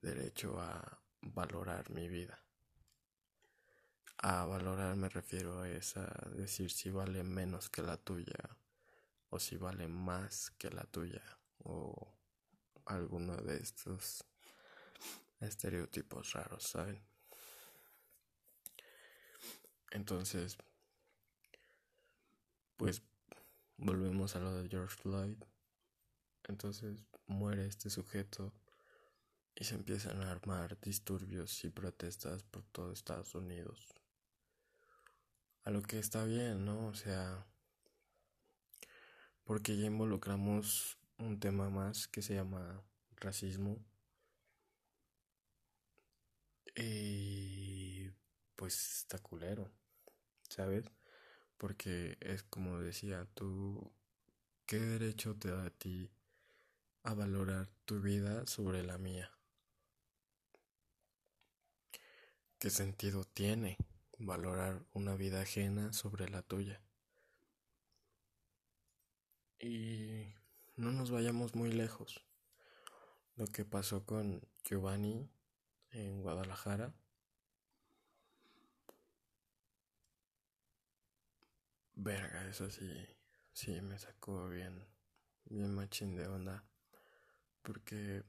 derecho 0.00 0.58
a 0.60 1.02
valorar 1.20 1.90
mi 1.90 2.08
vida. 2.08 2.42
A 4.18 4.46
valorar 4.46 4.96
me 4.96 5.08
refiero 5.08 5.60
a 5.60 5.68
esa, 5.68 6.06
decir 6.34 6.70
si 6.70 6.90
vale 6.90 7.22
menos 7.24 7.68
que 7.68 7.82
la 7.82 7.96
tuya 7.96 8.56
o 9.28 9.38
si 9.38 9.56
vale 9.56 9.88
más 9.88 10.50
que 10.52 10.70
la 10.70 10.84
tuya 10.84 11.22
o 11.58 12.14
alguno 12.86 13.36
de 13.36 13.56
estos 13.56 14.24
estereotipos 15.40 16.32
raros, 16.32 16.62
¿saben? 16.62 17.04
Entonces, 19.90 20.56
pues 22.76 23.02
volvemos 23.76 24.36
a 24.36 24.40
lo 24.40 24.52
de 24.52 24.68
George 24.68 24.96
Floyd. 24.96 25.36
Entonces 26.48 27.04
muere 27.26 27.66
este 27.66 27.90
sujeto 27.90 28.52
y 29.54 29.64
se 29.64 29.74
empiezan 29.74 30.22
a 30.22 30.30
armar 30.30 30.78
disturbios 30.80 31.64
y 31.64 31.70
protestas 31.70 32.42
por 32.42 32.64
todo 32.64 32.92
Estados 32.92 33.34
Unidos. 33.34 33.94
A 35.62 35.70
lo 35.70 35.82
que 35.82 35.98
está 35.98 36.24
bien, 36.24 36.64
¿no? 36.64 36.88
O 36.88 36.94
sea, 36.94 37.46
porque 39.44 39.76
ya 39.76 39.86
involucramos 39.86 40.98
un 41.18 41.38
tema 41.38 41.70
más 41.70 42.08
que 42.08 42.22
se 42.22 42.34
llama 42.34 42.82
racismo. 43.16 43.78
Y 46.76 48.10
pues 48.56 48.98
está 48.98 49.18
culero, 49.18 49.70
¿sabes? 50.48 50.84
Porque 51.56 52.16
es 52.20 52.42
como 52.42 52.80
decía, 52.80 53.26
tú, 53.34 53.92
¿qué 54.66 54.78
derecho 54.78 55.36
te 55.36 55.50
da 55.50 55.66
a 55.66 55.70
ti 55.70 56.10
a 57.02 57.14
valorar 57.14 57.68
tu 57.84 58.00
vida 58.00 58.46
sobre 58.46 58.82
la 58.82 58.98
mía? 58.98 59.30
¿Qué 62.58 62.70
sentido 62.70 63.24
tiene 63.24 63.76
valorar 64.18 64.84
una 64.92 65.16
vida 65.16 65.42
ajena 65.42 65.92
sobre 65.92 66.28
la 66.28 66.42
tuya? 66.42 66.80
Y 69.58 70.34
no 70.76 70.92
nos 70.92 71.10
vayamos 71.10 71.54
muy 71.54 71.72
lejos. 71.72 72.24
Lo 73.36 73.46
que 73.46 73.64
pasó 73.64 74.04
con 74.04 74.46
Giovanni 74.64 75.28
en 75.90 76.22
Guadalajara. 76.22 76.94
Verga, 81.96 82.48
eso 82.48 82.70
sí, 82.70 82.90
sí 83.52 83.80
me 83.80 83.98
sacó 83.98 84.48
bien, 84.48 84.84
bien 85.44 85.74
machín 85.74 86.16
de 86.16 86.26
onda. 86.26 86.64
Porque 87.62 88.24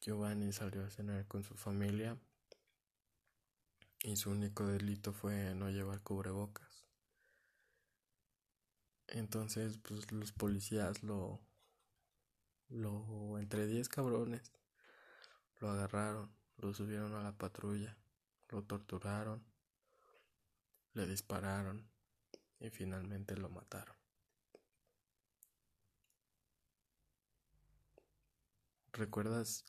Giovanni 0.00 0.52
salió 0.52 0.84
a 0.84 0.90
cenar 0.90 1.26
con 1.26 1.42
su 1.42 1.54
familia 1.54 2.16
y 4.04 4.16
su 4.16 4.30
único 4.30 4.66
delito 4.66 5.12
fue 5.12 5.54
no 5.54 5.70
llevar 5.70 6.02
cubrebocas. 6.02 6.86
Entonces, 9.08 9.78
pues 9.78 10.10
los 10.12 10.32
policías 10.32 11.02
lo, 11.02 11.40
lo, 12.68 13.38
entre 13.38 13.66
10 13.66 13.88
cabrones, 13.88 14.52
lo 15.58 15.68
agarraron, 15.70 16.32
lo 16.56 16.72
subieron 16.72 17.14
a 17.14 17.22
la 17.22 17.36
patrulla, 17.36 17.98
lo 18.48 18.62
torturaron, 18.62 19.44
le 20.94 21.06
dispararon 21.06 21.91
y 22.62 22.70
finalmente 22.70 23.36
lo 23.36 23.48
mataron. 23.48 23.96
¿Recuerdas 28.92 29.64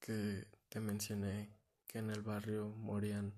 que 0.00 0.46
te 0.70 0.80
mencioné 0.80 1.50
que 1.86 1.98
en 1.98 2.08
el 2.08 2.22
barrio 2.22 2.70
morían 2.70 3.34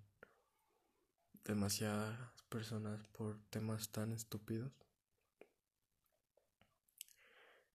demasiadas 1.42 2.16
personas 2.48 3.04
por 3.08 3.40
temas 3.50 3.88
tan 3.88 4.12
estúpidos? 4.12 4.72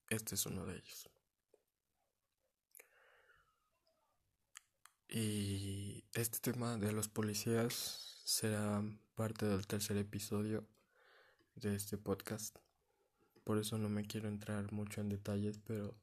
Este 0.08 0.36
es 0.36 0.45
uno 0.45 0.65
de 0.65 0.78
ellos. 0.78 1.10
Y 5.10 6.06
este 6.13 6.39
tema 6.39 6.78
de 6.78 6.93
los 6.93 7.10
policías 7.10 8.21
será 8.24 8.82
parte 9.15 9.45
del 9.45 9.67
tercer 9.67 9.97
episodio 9.97 10.65
de 11.62 11.76
este 11.76 11.97
podcast. 11.97 12.58
Por 13.43 13.58
eso 13.60 13.78
no 13.78 13.88
me 13.88 14.06
quiero 14.06 14.28
entrar 14.28 14.71
mucho 14.71 15.02
en 15.02 15.10
detalles, 15.10 15.60
pero 15.60 15.95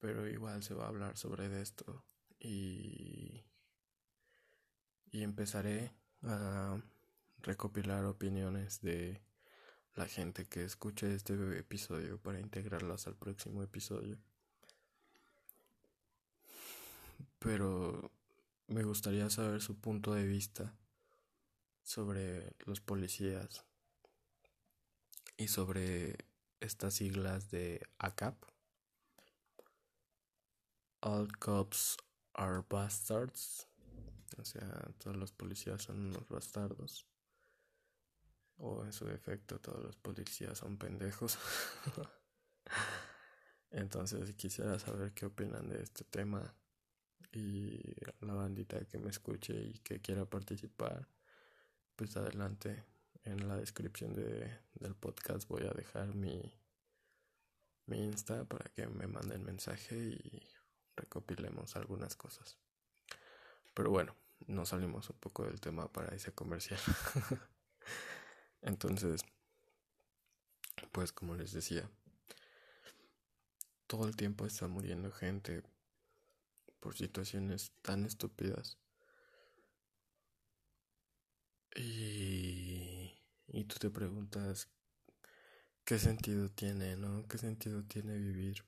pero 0.00 0.28
igual 0.28 0.62
se 0.62 0.74
va 0.74 0.84
a 0.84 0.88
hablar 0.88 1.16
sobre 1.16 1.60
esto 1.60 2.04
y 2.38 3.44
y 5.10 5.22
empezaré 5.22 5.92
a 6.22 6.80
recopilar 7.42 8.04
opiniones 8.04 8.80
de 8.82 9.22
la 9.94 10.06
gente 10.06 10.46
que 10.46 10.64
escuche 10.64 11.14
este 11.14 11.34
episodio 11.58 12.18
para 12.18 12.40
integrarlas 12.40 13.06
al 13.06 13.16
próximo 13.16 13.62
episodio. 13.62 14.18
Pero 17.38 18.10
me 18.66 18.82
gustaría 18.82 19.30
saber 19.30 19.62
su 19.62 19.80
punto 19.80 20.12
de 20.12 20.26
vista 20.26 20.76
sobre 21.82 22.52
los 22.66 22.80
policías 22.80 23.67
y 25.38 25.48
sobre 25.48 26.18
estas 26.60 26.94
siglas 26.94 27.50
de 27.50 27.80
ACAP. 27.96 28.36
All 31.00 31.28
cops 31.38 31.96
are 32.34 32.62
bastards. 32.68 33.66
O 34.36 34.44
sea, 34.44 34.68
todos 34.98 35.16
los 35.16 35.32
policías 35.32 35.82
son 35.82 36.08
unos 36.08 36.28
bastardos 36.28 37.08
o 38.58 38.84
en 38.84 38.92
su 38.92 39.06
defecto 39.06 39.60
todos 39.60 39.82
los 39.82 39.96
policías 39.96 40.58
son 40.58 40.76
pendejos. 40.76 41.38
Entonces 43.70 44.34
quisiera 44.34 44.78
saber 44.78 45.12
qué 45.12 45.26
opinan 45.26 45.68
de 45.68 45.82
este 45.82 46.04
tema 46.04 46.54
y 47.32 47.78
la 48.20 48.34
bandita 48.34 48.84
que 48.86 48.98
me 48.98 49.10
escuche 49.10 49.54
y 49.54 49.78
que 49.80 50.00
quiera 50.00 50.24
participar, 50.24 51.08
pues 51.94 52.16
adelante. 52.16 52.84
En 53.28 53.46
la 53.46 53.56
descripción 53.56 54.14
de, 54.14 54.58
del 54.72 54.94
podcast 54.94 55.46
voy 55.48 55.66
a 55.66 55.72
dejar 55.72 56.14
mi, 56.14 56.40
mi 57.84 58.02
Insta 58.02 58.46
para 58.46 58.70
que 58.70 58.86
me 58.86 59.06
manden 59.06 59.44
mensaje 59.44 59.96
y 59.96 60.48
recopilemos 60.96 61.76
algunas 61.76 62.16
cosas. 62.16 62.56
Pero 63.74 63.90
bueno, 63.90 64.16
nos 64.46 64.70
salimos 64.70 65.10
un 65.10 65.18
poco 65.18 65.44
del 65.44 65.60
tema 65.60 65.92
para 65.92 66.16
ese 66.16 66.32
comercial. 66.32 66.80
Entonces, 68.62 69.20
pues 70.90 71.12
como 71.12 71.34
les 71.34 71.52
decía, 71.52 71.86
todo 73.86 74.08
el 74.08 74.16
tiempo 74.16 74.46
está 74.46 74.68
muriendo 74.68 75.12
gente 75.12 75.62
por 76.80 76.96
situaciones 76.96 77.72
tan 77.82 78.06
estúpidas. 78.06 78.78
Y, 81.76 82.57
y 83.48 83.64
tú 83.64 83.76
te 83.78 83.90
preguntas, 83.90 84.68
¿qué 85.84 85.98
sentido 85.98 86.50
tiene, 86.50 86.96
no? 86.96 87.26
¿Qué 87.28 87.38
sentido 87.38 87.84
tiene 87.84 88.16
vivir? 88.16 88.64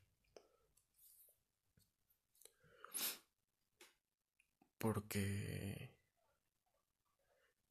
Porque 4.78 5.90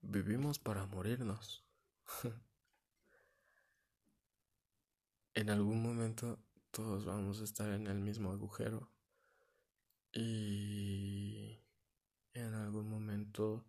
vivimos 0.01 0.59
para 0.59 0.85
morirnos. 0.85 1.63
en 5.33 5.49
algún 5.49 5.81
momento 5.81 6.39
todos 6.71 7.05
vamos 7.05 7.41
a 7.41 7.43
estar 7.43 7.69
en 7.71 7.87
el 7.87 7.99
mismo 7.99 8.31
agujero 8.31 8.91
y 10.11 11.59
en 12.33 12.53
algún 12.53 12.89
momento 12.89 13.65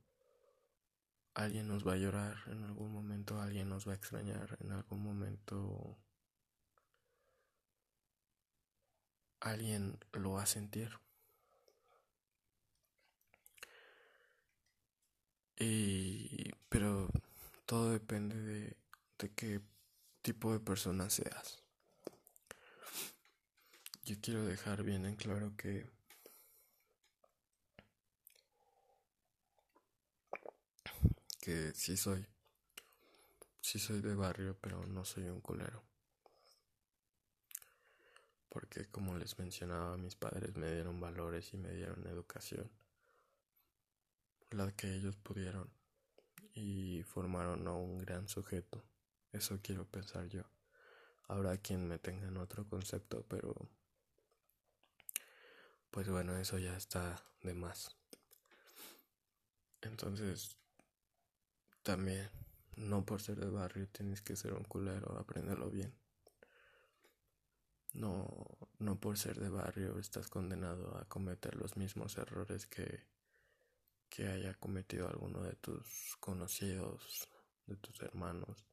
alguien 1.34 1.68
nos 1.68 1.86
va 1.86 1.94
a 1.94 1.96
llorar, 1.96 2.36
en 2.46 2.64
algún 2.64 2.92
momento 2.92 3.40
alguien 3.40 3.68
nos 3.68 3.86
va 3.86 3.92
a 3.92 3.96
extrañar, 3.96 4.56
en 4.60 4.72
algún 4.72 5.02
momento 5.02 5.98
alguien 9.40 9.98
lo 10.12 10.32
va 10.32 10.42
a 10.42 10.46
sentir. 10.46 10.90
Y 15.58 16.50
pero 16.68 17.08
todo 17.66 17.90
depende 17.90 18.36
de 18.36 18.80
de 19.20 19.30
qué 19.34 19.60
tipo 20.22 20.52
de 20.52 20.60
persona 20.60 21.10
seas. 21.10 21.62
yo 24.04 24.16
quiero 24.20 24.44
dejar 24.44 24.82
bien 24.82 25.04
en 25.06 25.14
claro 25.14 25.54
que 25.56 25.86
que 31.40 31.72
sí 31.74 31.96
soy 31.96 32.26
sí 33.60 33.78
soy 33.78 34.00
de 34.00 34.14
barrio, 34.14 34.56
pero 34.60 34.86
no 34.86 35.04
soy 35.04 35.28
un 35.28 35.40
culero. 35.40 35.82
Porque 38.48 38.86
como 38.88 39.16
les 39.16 39.38
mencionaba, 39.38 39.96
mis 39.96 40.16
padres 40.16 40.56
me 40.56 40.72
dieron 40.72 41.00
valores 41.00 41.52
y 41.54 41.56
me 41.56 41.72
dieron 41.72 42.06
educación. 42.06 42.68
La 44.50 44.72
que 44.72 44.92
ellos 44.92 45.16
pudieron. 45.16 45.70
Y 46.52 47.04
formaron 47.04 47.66
a 47.68 47.74
un 47.74 47.98
gran 47.98 48.26
sujeto. 48.28 48.82
Eso 49.32 49.60
quiero 49.62 49.86
pensar 49.86 50.26
yo. 50.26 50.42
Habrá 51.28 51.56
quien 51.58 51.86
me 51.86 51.98
tenga 52.00 52.26
en 52.26 52.38
otro 52.38 52.68
concepto, 52.68 53.24
pero 53.28 53.54
pues 55.92 56.08
bueno, 56.08 56.36
eso 56.36 56.58
ya 56.58 56.76
está 56.76 57.24
de 57.42 57.54
más. 57.54 57.96
Entonces, 59.82 60.56
también, 61.82 62.30
no 62.76 63.04
por 63.04 63.20
ser 63.20 63.38
de 63.38 63.50
barrio 63.50 63.88
tienes 63.88 64.22
que 64.22 64.36
ser 64.36 64.52
un 64.54 64.64
culero, 64.64 65.18
aprenderlo 65.18 65.70
bien. 65.70 65.94
No, 67.92 68.28
no 68.78 69.00
por 69.00 69.18
ser 69.18 69.40
de 69.40 69.48
barrio 69.48 69.98
estás 69.98 70.28
condenado 70.28 70.96
a 70.96 71.08
cometer 71.08 71.56
los 71.56 71.76
mismos 71.76 72.16
errores 72.18 72.66
que, 72.66 73.06
que 74.08 74.28
haya 74.28 74.54
cometido 74.54 75.08
alguno 75.08 75.42
de 75.42 75.56
tus 75.56 76.16
conocidos, 76.20 77.28
de 77.66 77.76
tus 77.76 78.00
hermanos, 78.00 78.64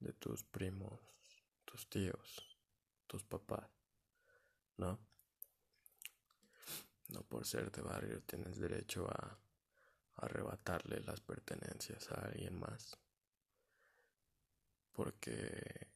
de 0.00 0.12
tus 0.12 0.44
primos, 0.44 1.00
tus 1.64 1.88
tíos, 1.88 2.58
tus 3.06 3.22
papás, 3.24 3.70
¿no? 4.76 4.98
No 7.08 7.22
por 7.22 7.46
ser 7.46 7.70
de 7.70 7.82
barrio 7.82 8.22
tienes 8.22 8.58
derecho 8.58 9.08
a 9.08 9.38
arrebatarle 10.16 11.00
las 11.00 11.20
pertenencias 11.20 12.10
a 12.10 12.26
alguien 12.26 12.58
más. 12.58 12.98
Porque 14.92 15.88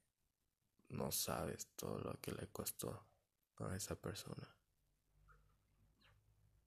no 0.91 1.11
sabes 1.13 1.69
todo 1.77 1.99
lo 2.01 2.21
que 2.21 2.33
le 2.33 2.49
costó 2.49 3.07
a 3.59 3.75
esa 3.75 3.95
persona. 3.97 4.49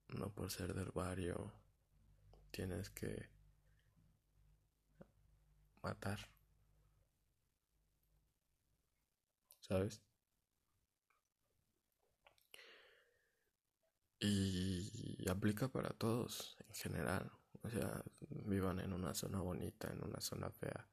No 0.09 0.31
por 0.31 0.51
ser 0.51 0.73
del 0.73 0.91
barrio 0.91 1.53
tienes 2.51 2.89
que 2.89 3.29
matar. 5.81 6.29
¿Sabes? 9.59 10.01
Y 14.19 15.29
aplica 15.29 15.67
para 15.67 15.89
todos 15.89 16.55
en 16.67 16.73
general. 16.73 17.42
O 17.61 17.69
sea, 17.69 18.03
vivan 18.29 18.79
en 18.79 18.93
una 18.93 19.13
zona 19.13 19.39
bonita, 19.39 19.91
en 19.91 20.03
una 20.03 20.19
zona 20.19 20.49
fea. 20.49 20.87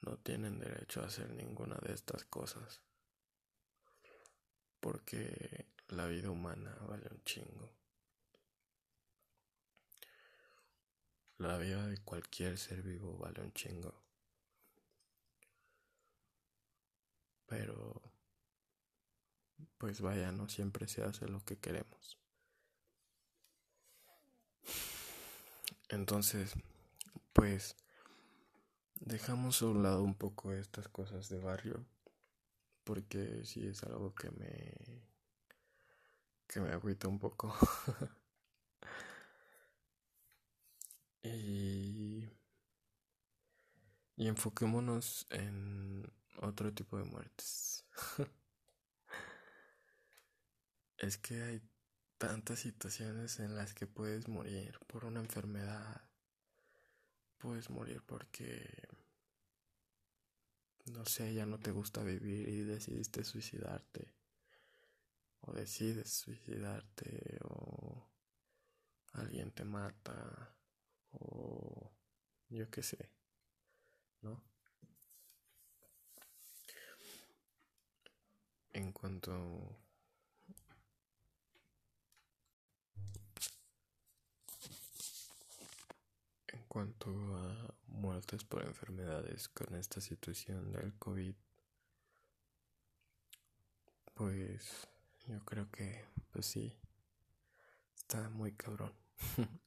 No 0.00 0.16
tienen 0.18 0.58
derecho 0.58 1.02
a 1.02 1.06
hacer 1.06 1.30
ninguna 1.30 1.76
de 1.82 1.92
estas 1.92 2.24
cosas. 2.24 2.80
Porque 4.80 5.66
la 5.88 6.06
vida 6.06 6.30
humana 6.30 6.76
vale 6.86 7.08
un 7.10 7.22
chingo. 7.24 7.72
La 11.38 11.58
vida 11.58 11.86
de 11.86 11.98
cualquier 11.98 12.56
ser 12.56 12.82
vivo 12.82 13.18
vale 13.18 13.42
un 13.42 13.52
chingo. 13.52 14.06
Pero, 17.46 18.02
pues 19.78 20.00
vaya, 20.00 20.32
no 20.32 20.48
siempre 20.48 20.88
se 20.88 21.04
hace 21.04 21.28
lo 21.28 21.44
que 21.44 21.58
queremos. 21.58 22.18
Entonces, 25.88 26.54
pues 27.32 27.76
dejamos 29.00 29.62
a 29.62 29.66
un 29.68 29.82
lado 29.82 30.02
un 30.02 30.14
poco 30.14 30.52
estas 30.52 30.88
cosas 30.88 31.28
de 31.30 31.38
barrio, 31.38 31.86
porque 32.84 33.42
sí 33.44 33.66
es 33.66 33.82
algo 33.84 34.14
que 34.14 34.30
me 34.30 34.74
que 36.48 36.60
me 36.60 36.70
agüita 36.72 37.08
un 37.08 37.18
poco. 37.18 37.54
y 41.24 42.28
y 44.16 44.28
enfoquémonos 44.28 45.26
en 45.30 46.10
otro 46.40 46.72
tipo 46.72 46.98
de 46.98 47.04
muertes. 47.04 47.84
es 50.98 51.16
que 51.18 51.42
hay 51.42 51.62
tantas 52.18 52.60
situaciones 52.60 53.40
en 53.40 53.54
las 53.54 53.74
que 53.74 53.86
puedes 53.86 54.28
morir 54.28 54.78
por 54.86 55.04
una 55.04 55.20
enfermedad, 55.20 56.08
puedes 57.38 57.68
morir 57.70 58.02
porque, 58.06 58.88
no 60.86 61.04
sé, 61.04 61.34
ya 61.34 61.46
no 61.46 61.58
te 61.58 61.72
gusta 61.72 62.02
vivir 62.02 62.48
y 62.48 62.62
decidiste 62.62 63.22
suicidarte, 63.24 64.14
o 65.40 65.52
decides 65.52 66.10
suicidarte, 66.10 67.38
o 67.44 68.08
alguien 69.12 69.50
te 69.52 69.64
mata, 69.64 70.56
o 71.10 71.92
yo 72.48 72.70
qué 72.70 72.82
sé, 72.82 73.10
¿no? 74.22 74.42
En 78.72 78.92
cuanto 78.92 79.85
cuanto 86.76 87.08
a 87.38 87.74
muertes 87.86 88.44
por 88.44 88.62
enfermedades 88.62 89.48
con 89.48 89.74
esta 89.76 89.98
situación 89.98 90.72
del 90.72 90.92
COVID, 90.98 91.34
pues 94.12 94.86
yo 95.26 95.42
creo 95.46 95.70
que, 95.70 96.04
pues 96.30 96.44
sí, 96.44 96.76
está 97.96 98.28
muy 98.28 98.52
cabrón. 98.52 98.92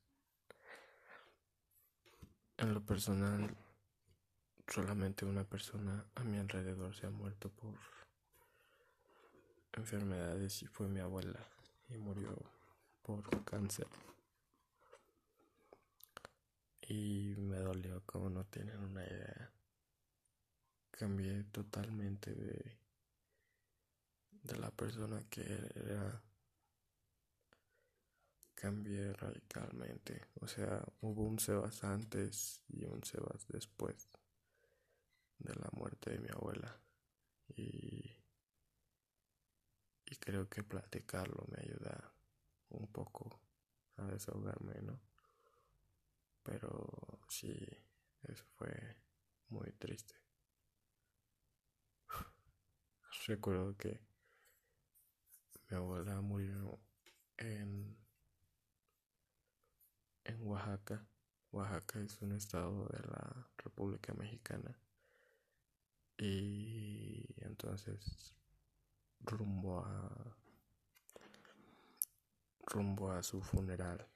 en 2.57 2.73
lo 2.75 2.85
personal, 2.85 3.57
solamente 4.67 5.25
una 5.25 5.45
persona 5.45 6.05
a 6.13 6.23
mi 6.23 6.37
alrededor 6.37 6.93
se 6.93 7.07
ha 7.07 7.09
muerto 7.09 7.49
por 7.49 7.73
enfermedades 9.73 10.61
y 10.61 10.67
fue 10.67 10.87
mi 10.87 10.99
abuela 10.99 11.39
y 11.89 11.97
murió 11.97 12.37
por 13.01 13.43
cáncer 13.45 13.87
y 16.89 17.35
me 17.37 17.59
dolió 17.59 18.01
como 18.05 18.29
no 18.31 18.45
tienen 18.45 18.79
una 18.79 19.05
idea. 19.05 19.53
Cambié 20.89 21.43
totalmente 21.45 22.33
de, 22.33 22.79
de 24.31 24.57
la 24.57 24.71
persona 24.71 25.23
que 25.29 25.43
era. 25.75 26.23
Cambié 28.55 29.13
radicalmente. 29.13 30.29
O 30.41 30.47
sea, 30.47 30.83
hubo 31.01 31.23
un 31.23 31.39
Sebas 31.39 31.83
antes 31.83 32.63
y 32.67 32.83
un 32.85 33.03
Sebas 33.03 33.47
después 33.47 34.09
de 35.37 35.55
la 35.55 35.69
muerte 35.73 36.09
de 36.09 36.19
mi 36.19 36.29
abuela. 36.29 36.81
Y, 37.55 38.11
y 40.05 40.15
creo 40.19 40.49
que 40.49 40.63
platicarlo 40.63 41.45
me 41.51 41.61
ayuda 41.61 42.13
un 42.69 42.87
poco 42.87 43.39
a 43.97 44.05
desahogarme, 44.07 44.81
¿no? 44.81 45.08
Pero 46.49 47.19
sí, 47.27 47.53
eso 48.23 48.43
fue 48.57 48.97
muy 49.49 49.71
triste. 49.73 50.15
Recuerdo 53.27 53.77
que 53.77 54.01
mi 55.69 55.77
abuela 55.77 56.21
murió 56.21 56.79
en, 57.37 57.95
en 60.23 60.41
Oaxaca. 60.41 61.07
Oaxaca 61.51 61.99
es 61.99 62.19
un 62.23 62.31
estado 62.31 62.87
de 62.87 62.99
la 63.07 63.51
República 63.57 64.15
Mexicana. 64.15 64.75
Y 66.17 67.27
entonces 67.43 68.33
rumbo 69.19 69.85
a 69.85 70.35
rumbo 72.65 73.11
a 73.11 73.21
su 73.21 73.39
funeral 73.41 74.07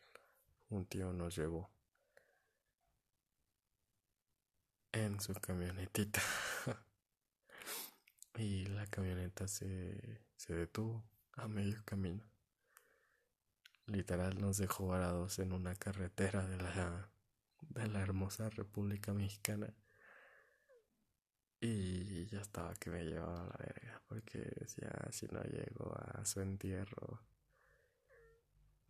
un 0.69 0.86
tío 0.86 1.13
nos 1.13 1.36
llevó 1.36 1.69
en 4.93 5.19
su 5.19 5.34
camionetita. 5.34 6.21
y 8.38 8.65
la 8.67 8.88
camioneta 8.88 9.47
se, 9.47 10.21
se 10.38 10.53
detuvo 10.53 11.03
a 11.34 11.47
medio 11.47 11.84
camino. 11.84 12.23
Literal 13.88 14.39
nos 14.39 14.58
dejó 14.58 14.88
varados 14.88 15.39
en 15.39 15.51
una 15.51 15.75
carretera 15.75 16.45
de 16.45 16.58
la, 16.58 17.12
de 17.60 17.88
la 17.88 18.01
hermosa 18.01 18.49
República 18.49 19.13
Mexicana. 19.13 19.73
Y 21.60 22.25
ya 22.27 22.41
estaba 22.41 22.73
que 22.75 22.89
me 22.89 23.03
llevaba 23.03 23.41
a 23.41 23.47
la 23.47 23.58
verga, 23.58 24.01
porque 24.08 24.39
decía, 24.60 24.91
si 25.12 25.27
no 25.27 25.41
llego 25.43 25.93
a 25.97 26.25
su 26.25 26.41
entierro, 26.41 27.21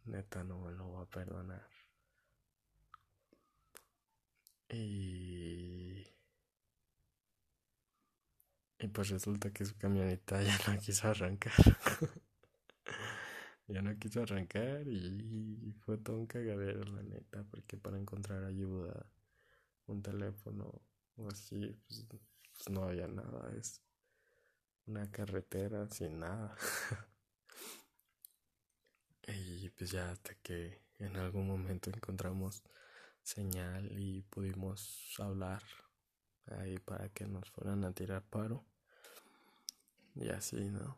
neta 0.05 0.43
no 0.43 0.59
me 0.59 0.71
lo 0.71 0.85
voy 0.85 1.03
a 1.03 1.05
perdonar. 1.05 1.69
Y... 4.69 5.72
Y 8.83 8.89
pues 8.89 9.09
resulta 9.11 9.49
que 9.49 9.63
su 9.63 9.77
camioneta 9.77 10.43
ya 10.43 10.59
no 10.67 10.77
quiso 10.77 11.07
arrancar. 11.07 11.53
ya 13.67 13.81
no 13.81 13.97
quiso 13.97 14.23
arrancar 14.23 14.85
y 14.85 15.73
fue 15.85 15.97
todo 15.99 16.17
un 16.17 16.27
cagadero, 16.27 16.83
la 16.83 17.01
neta, 17.01 17.45
porque 17.49 17.77
para 17.77 17.97
encontrar 17.97 18.43
ayuda, 18.43 19.05
un 19.87 20.01
teléfono 20.01 20.81
o 21.15 21.29
así, 21.29 21.79
pues, 21.87 22.05
pues 22.09 22.69
no 22.69 22.83
había 22.83 23.07
nada, 23.07 23.49
es 23.57 23.81
una 24.85 25.09
carretera 25.09 25.87
sin 25.89 26.19
nada. 26.19 26.53
y 29.29 29.69
pues 29.69 29.91
ya 29.91 30.11
hasta 30.11 30.35
que 30.35 30.81
en 30.99 31.15
algún 31.15 31.47
momento 31.47 31.89
encontramos 31.89 32.61
señal 33.21 33.89
y 33.97 34.23
pudimos 34.23 35.15
hablar 35.19 35.63
ahí 36.47 36.77
para 36.79 37.07
que 37.07 37.25
nos 37.25 37.49
fueran 37.49 37.85
a 37.85 37.93
tirar 37.93 38.23
paro. 38.23 38.65
Y 40.15 40.29
así, 40.29 40.69
¿no? 40.69 40.97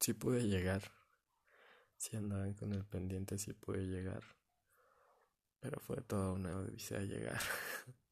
Sí 0.00 0.14
pude 0.14 0.46
llegar. 0.46 0.82
Si 1.96 2.16
andaban 2.16 2.54
con 2.54 2.72
el 2.72 2.84
pendiente, 2.84 3.38
sí 3.38 3.52
pude 3.52 3.86
llegar. 3.86 4.22
Pero 5.60 5.80
fue 5.80 6.00
toda 6.02 6.32
una 6.32 6.56
odisea 6.56 7.00
llegar. 7.00 7.40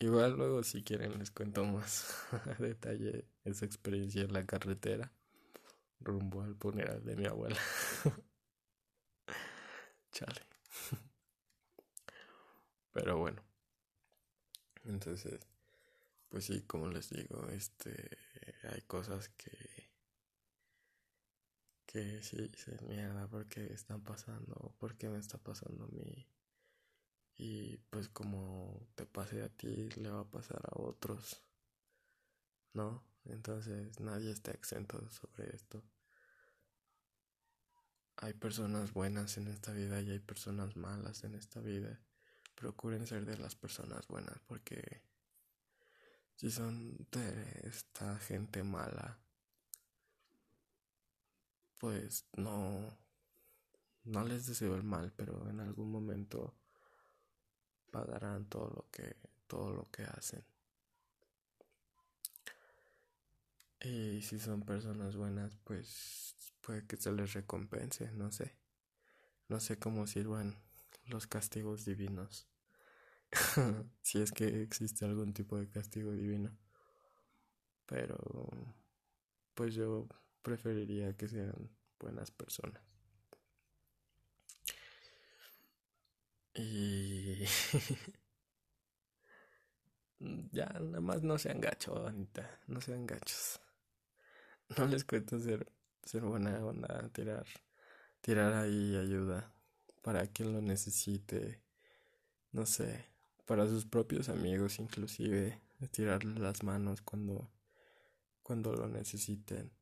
Igual 0.00 0.36
luego 0.36 0.62
si 0.62 0.84
quieren 0.84 1.18
les 1.18 1.30
cuento 1.30 1.64
más 1.64 2.14
a 2.32 2.62
detalle 2.62 3.26
esa 3.44 3.64
experiencia 3.64 4.22
en 4.22 4.32
la 4.32 4.46
carretera 4.46 5.12
rumbo 6.00 6.42
al 6.42 6.54
funeral 6.54 7.04
de 7.04 7.16
mi 7.16 7.26
abuela. 7.26 7.58
Chale. 10.12 10.42
Pero 12.92 13.18
bueno. 13.18 13.42
Entonces, 14.84 15.40
pues 16.28 16.44
sí, 16.46 16.62
como 16.62 16.88
les 16.88 17.10
digo, 17.10 17.48
este 17.48 18.18
hay 18.64 18.82
cosas 18.82 19.28
que 19.30 19.88
que 21.88 22.22
sí 22.22 22.36
dices, 22.36 22.82
mierda, 22.82 23.26
¿por 23.28 23.48
qué 23.48 23.72
están 23.72 24.02
pasando? 24.02 24.74
¿Por 24.78 24.98
qué 24.98 25.08
me 25.08 25.18
está 25.18 25.38
pasando 25.38 25.84
a 25.84 25.88
mí? 25.88 26.28
Y 27.36 27.78
pues 27.90 28.10
como 28.10 28.86
te 28.94 29.06
pase 29.06 29.42
a 29.42 29.48
ti, 29.48 29.88
le 29.96 30.10
va 30.10 30.20
a 30.20 30.30
pasar 30.30 30.60
a 30.66 30.82
otros, 30.82 31.42
¿no? 32.74 33.02
Entonces 33.24 34.00
nadie 34.00 34.30
está 34.30 34.50
exento 34.50 35.10
sobre 35.10 35.54
esto. 35.54 35.82
Hay 38.16 38.34
personas 38.34 38.92
buenas 38.92 39.38
en 39.38 39.48
esta 39.48 39.72
vida 39.72 40.02
y 40.02 40.10
hay 40.10 40.18
personas 40.18 40.76
malas 40.76 41.24
en 41.24 41.34
esta 41.36 41.60
vida. 41.60 42.00
Procuren 42.54 43.06
ser 43.06 43.24
de 43.24 43.38
las 43.38 43.54
personas 43.54 44.06
buenas 44.08 44.40
porque 44.46 45.02
si 46.38 46.52
son 46.52 46.96
de 47.10 47.62
esta 47.64 48.16
gente 48.20 48.62
mala, 48.62 49.18
pues 51.78 52.26
no, 52.36 52.96
no 54.04 54.24
les 54.24 54.46
deseo 54.46 54.76
el 54.76 54.84
mal, 54.84 55.12
pero 55.16 55.50
en 55.50 55.58
algún 55.58 55.90
momento 55.90 56.54
pagarán 57.90 58.48
todo 58.48 58.70
lo 58.70 58.88
que, 58.92 59.16
todo 59.48 59.72
lo 59.72 59.90
que 59.90 60.04
hacen. 60.04 60.44
Y 63.80 64.22
si 64.22 64.38
son 64.38 64.62
personas 64.62 65.16
buenas, 65.16 65.56
pues 65.64 66.36
puede 66.60 66.86
que 66.86 66.96
se 66.98 67.10
les 67.10 67.32
recompense, 67.32 68.12
no 68.12 68.30
sé. 68.30 68.56
No 69.48 69.58
sé 69.58 69.76
cómo 69.76 70.06
sirvan 70.06 70.62
los 71.06 71.26
castigos 71.26 71.84
divinos. 71.84 72.46
si 74.02 74.20
es 74.20 74.32
que 74.32 74.62
existe 74.62 75.04
algún 75.04 75.32
tipo 75.32 75.58
de 75.58 75.68
castigo 75.68 76.12
divino. 76.12 76.56
Pero 77.86 78.18
pues 79.54 79.74
yo 79.74 80.06
preferiría 80.42 81.16
que 81.16 81.28
sean 81.28 81.70
buenas 81.98 82.30
personas. 82.30 82.82
Y 86.54 87.44
ya, 90.52 90.66
nada 90.66 91.00
más 91.00 91.22
no 91.22 91.38
sean 91.38 91.60
gachos, 91.60 92.06
Anita, 92.08 92.60
no 92.66 92.80
sean 92.80 93.06
gachos. 93.06 93.60
No 94.76 94.86
les 94.86 95.04
cuento 95.04 95.38
ser, 95.40 95.66
ser 96.04 96.22
buena 96.22 96.62
onda, 96.64 97.08
tirar, 97.10 97.46
tirar 98.20 98.52
ahí 98.52 98.96
ayuda 98.96 99.50
para 100.02 100.26
quien 100.26 100.52
lo 100.52 100.60
necesite, 100.60 101.62
no 102.52 102.66
sé, 102.66 103.06
para 103.48 103.66
sus 103.66 103.86
propios 103.86 104.28
amigos 104.28 104.78
inclusive, 104.78 105.58
tirarle 105.90 106.38
las 106.38 106.62
manos 106.62 107.00
cuando, 107.00 107.50
cuando 108.42 108.74
lo 108.74 108.88
necesiten. 108.88 109.72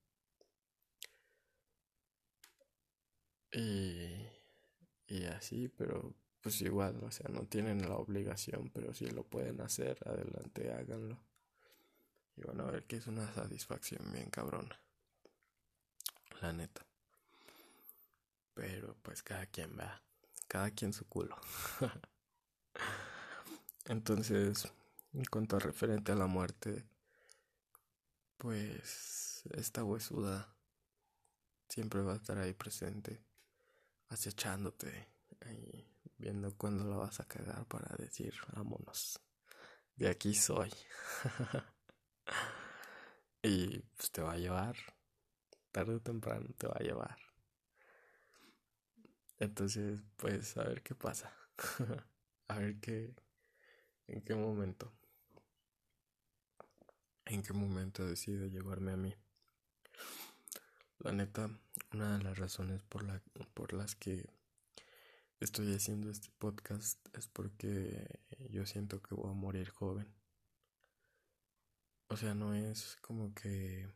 Y, 3.53 4.25
y 5.09 5.25
así, 5.25 5.67
pero 5.67 6.15
pues 6.41 6.61
igual, 6.61 7.03
o 7.03 7.11
sea, 7.11 7.29
no 7.29 7.45
tienen 7.47 7.83
la 7.89 7.97
obligación, 7.97 8.71
pero 8.73 8.95
si 8.95 9.07
lo 9.07 9.25
pueden 9.25 9.61
hacer, 9.61 9.99
adelante, 10.07 10.73
háganlo. 10.73 11.19
Y 12.37 12.43
bueno, 12.43 12.69
a 12.69 12.71
ver 12.71 12.85
que 12.85 12.97
es 12.97 13.09
una 13.09 13.35
satisfacción 13.35 14.13
bien 14.13 14.31
cabrona. 14.31 14.81
La 16.41 16.53
neta. 16.53 16.87
Pero 18.55 18.95
pues 19.03 19.25
cada 19.25 19.47
quien 19.47 19.77
va, 19.77 20.01
cada 20.47 20.71
quien 20.71 20.93
su 20.93 21.05
culo. 21.09 21.37
Entonces, 23.89 24.73
en 25.13 25.25
cuanto 25.25 25.57
a 25.57 25.61
referente 25.61 26.13
a 26.13 26.17
la 26.17 26.27
muerte, 26.27 26.85
pues 28.37 29.43
esta 29.55 29.85
huesuda 29.85 30.55
siempre 31.69 32.03
va 32.03 32.15
a 32.15 32.17
estar 32.17 32.39
ahí 32.39 32.53
presente 32.53 33.23
acechándote 34.09 35.09
ahí 35.41 35.89
viendo 36.19 36.55
cuándo 36.57 36.85
la 36.85 36.97
vas 36.97 37.21
a 37.21 37.27
cagar 37.27 37.67
para 37.67 37.95
decir 37.97 38.35
vámonos 38.55 39.21
de 39.97 40.09
aquí 40.09 40.35
soy 40.35 40.71
y 43.43 43.79
pues 43.79 44.11
te 44.11 44.23
va 44.23 44.33
a 44.33 44.39
llevar 44.39 44.77
tarde 45.73 45.95
o 45.95 46.01
temprano 46.01 46.49
te 46.57 46.67
va 46.67 46.77
a 46.79 46.83
llevar. 46.83 47.19
Entonces 49.39 50.03
pues 50.17 50.57
a 50.57 50.65
ver 50.65 50.83
qué 50.83 50.95
pasa. 50.95 51.33
A 52.49 52.59
ver 52.59 52.79
qué 52.79 53.13
en 54.09 54.23
qué 54.23 54.35
momento 54.35 54.93
en 57.27 57.43
qué 57.43 57.53
momento 57.53 58.07
decide 58.07 58.51
llevarme 58.51 58.93
a 58.93 58.97
mí 58.97 59.15
la 61.01 61.13
neta, 61.13 61.51
una 61.93 62.19
de 62.19 62.25
las 62.25 62.39
razones 62.39 62.83
por, 62.83 63.05
la, 63.05 63.23
por 63.55 63.73
las 63.75 63.95
que 63.95 64.29
estoy 65.41 65.75
haciendo 65.75 66.11
este 66.11 66.31
podcast 66.39 66.99
es 67.17 67.29
porque 67.29 68.21
yo 68.51 68.65
siento 68.67 69.03
que 69.03 69.15
voy 69.15 69.31
a 69.31 69.35
morir 69.35 69.69
joven. 69.69 70.13
O 72.09 72.17
sea, 72.17 72.35
no 72.35 72.55
es 72.55 72.97
como 73.03 73.35
que 73.35 73.89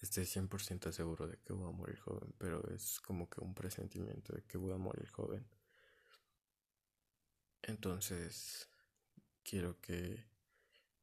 esté 0.00 0.22
100% 0.22 0.92
seguro 0.92 1.26
de 1.26 1.38
que 1.38 1.52
voy 1.52 1.68
a 1.68 1.76
morir 1.76 1.98
joven, 1.98 2.34
pero 2.38 2.62
es 2.74 3.00
como 3.00 3.30
que 3.30 3.40
un 3.40 3.54
presentimiento 3.54 4.34
de 4.34 4.42
que 4.42 4.58
voy 4.58 4.72
a 4.72 4.78
morir 4.78 5.08
joven. 5.08 5.46
Entonces, 7.62 8.68
quiero 9.42 9.80
que 9.80 10.24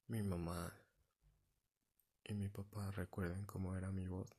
mi 0.07 0.23
mamá 0.23 0.73
y 2.23 2.33
mi 2.33 2.49
papá 2.49 2.91
recuerden 2.91 3.45
cómo 3.45 3.75
era 3.75 3.91
mi 3.91 4.07
voz 4.07 4.29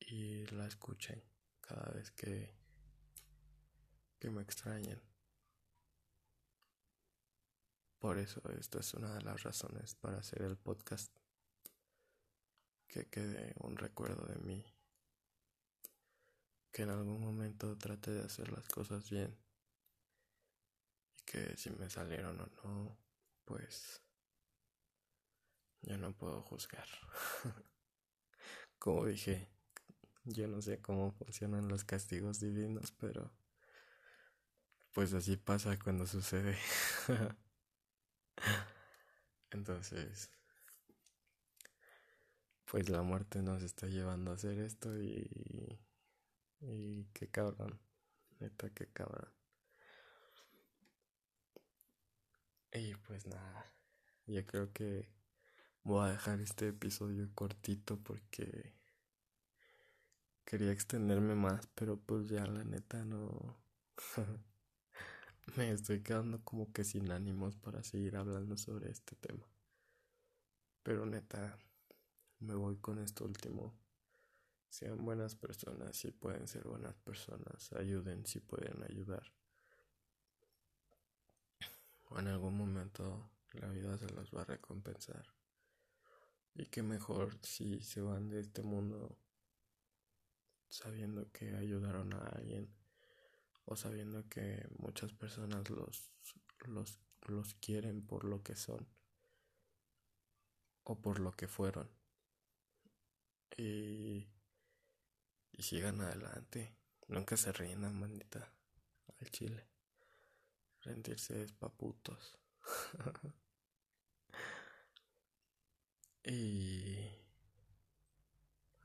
y 0.00 0.46
la 0.46 0.66
escuchen 0.66 1.22
cada 1.60 1.90
vez 1.92 2.10
que, 2.10 2.54
que 4.18 4.30
me 4.30 4.42
extrañen. 4.42 5.00
Por 7.98 8.18
eso 8.18 8.42
esta 8.58 8.80
es 8.80 8.92
una 8.94 9.14
de 9.14 9.22
las 9.22 9.42
razones 9.42 9.94
para 9.94 10.18
hacer 10.18 10.42
el 10.42 10.58
podcast. 10.58 11.10
Que 12.86 13.06
quede 13.08 13.54
un 13.60 13.76
recuerdo 13.76 14.26
de 14.26 14.38
mí. 14.40 14.64
Que 16.70 16.82
en 16.82 16.90
algún 16.90 17.20
momento 17.20 17.76
trate 17.78 18.10
de 18.10 18.22
hacer 18.22 18.52
las 18.52 18.68
cosas 18.68 19.08
bien. 19.08 19.43
Que 21.24 21.56
si 21.56 21.70
me 21.70 21.88
salieron 21.90 22.40
o 22.40 22.46
no, 22.64 22.98
pues 23.44 24.02
yo 25.82 25.96
no 25.98 26.12
puedo 26.16 26.42
juzgar. 26.42 26.86
Como 28.78 29.06
dije, 29.06 29.48
yo 30.24 30.48
no 30.48 30.60
sé 30.62 30.80
cómo 30.80 31.12
funcionan 31.12 31.68
los 31.68 31.84
castigos 31.84 32.40
divinos, 32.40 32.92
pero 32.92 33.32
pues 34.92 35.12
así 35.12 35.36
pasa 35.36 35.78
cuando 35.78 36.06
sucede. 36.06 36.56
Entonces, 39.50 40.30
pues 42.66 42.88
la 42.90 43.02
muerte 43.02 43.42
nos 43.42 43.62
está 43.62 43.86
llevando 43.86 44.30
a 44.30 44.34
hacer 44.34 44.58
esto 44.58 45.00
y, 45.00 45.78
y 46.60 47.04
qué 47.14 47.28
cabrón, 47.30 47.80
neta, 48.40 48.70
qué 48.70 48.86
cabrón. 48.92 49.33
Y 52.76 52.92
pues 52.96 53.24
nada, 53.28 53.72
yo 54.26 54.44
creo 54.44 54.72
que 54.72 55.08
voy 55.84 56.08
a 56.08 56.12
dejar 56.12 56.40
este 56.40 56.68
episodio 56.68 57.30
cortito 57.32 58.02
porque 58.02 58.74
quería 60.44 60.72
extenderme 60.72 61.36
más, 61.36 61.68
pero 61.76 62.00
pues 62.00 62.28
ya 62.28 62.44
la 62.46 62.64
neta 62.64 63.04
no... 63.04 63.56
Me 65.56 65.70
estoy 65.70 66.02
quedando 66.02 66.42
como 66.42 66.72
que 66.72 66.82
sin 66.82 67.12
ánimos 67.12 67.54
para 67.54 67.84
seguir 67.84 68.16
hablando 68.16 68.56
sobre 68.56 68.90
este 68.90 69.14
tema. 69.14 69.46
Pero 70.82 71.06
neta, 71.06 71.56
me 72.40 72.56
voy 72.56 72.76
con 72.78 72.98
esto 72.98 73.24
último. 73.24 73.72
Sean 74.68 75.04
buenas 75.04 75.36
personas 75.36 75.96
si 75.96 76.10
pueden 76.10 76.48
ser 76.48 76.64
buenas 76.64 76.96
personas. 76.96 77.72
Ayuden 77.74 78.26
si 78.26 78.40
pueden 78.40 78.82
ayudar. 78.82 79.32
En 82.16 82.28
algún 82.28 82.56
momento 82.56 83.30
la 83.54 83.68
vida 83.68 83.98
se 83.98 84.08
los 84.10 84.30
va 84.32 84.42
a 84.42 84.44
recompensar. 84.44 85.26
Y 86.54 86.66
qué 86.66 86.82
mejor 86.82 87.36
si 87.42 87.80
se 87.80 88.00
van 88.00 88.28
de 88.28 88.40
este 88.40 88.62
mundo 88.62 89.18
sabiendo 90.68 91.30
que 91.32 91.56
ayudaron 91.56 92.14
a 92.14 92.20
alguien 92.20 92.72
o 93.64 93.76
sabiendo 93.76 94.28
que 94.28 94.68
muchas 94.78 95.12
personas 95.12 95.68
los, 95.70 96.10
los, 96.66 97.00
los 97.22 97.54
quieren 97.54 98.06
por 98.06 98.24
lo 98.24 98.42
que 98.42 98.54
son 98.54 98.86
o 100.84 101.00
por 101.00 101.18
lo 101.18 101.32
que 101.32 101.48
fueron. 101.48 101.90
Y, 103.56 104.28
y 105.52 105.62
sigan 105.62 106.00
adelante. 106.00 106.76
Nunca 107.08 107.36
se 107.36 107.52
rindan 107.52 107.98
manita 107.98 108.52
al 109.20 109.30
chile 109.30 109.73
rendirse 110.84 111.42
es 111.42 111.52
paputos 111.52 112.38
y 116.24 116.96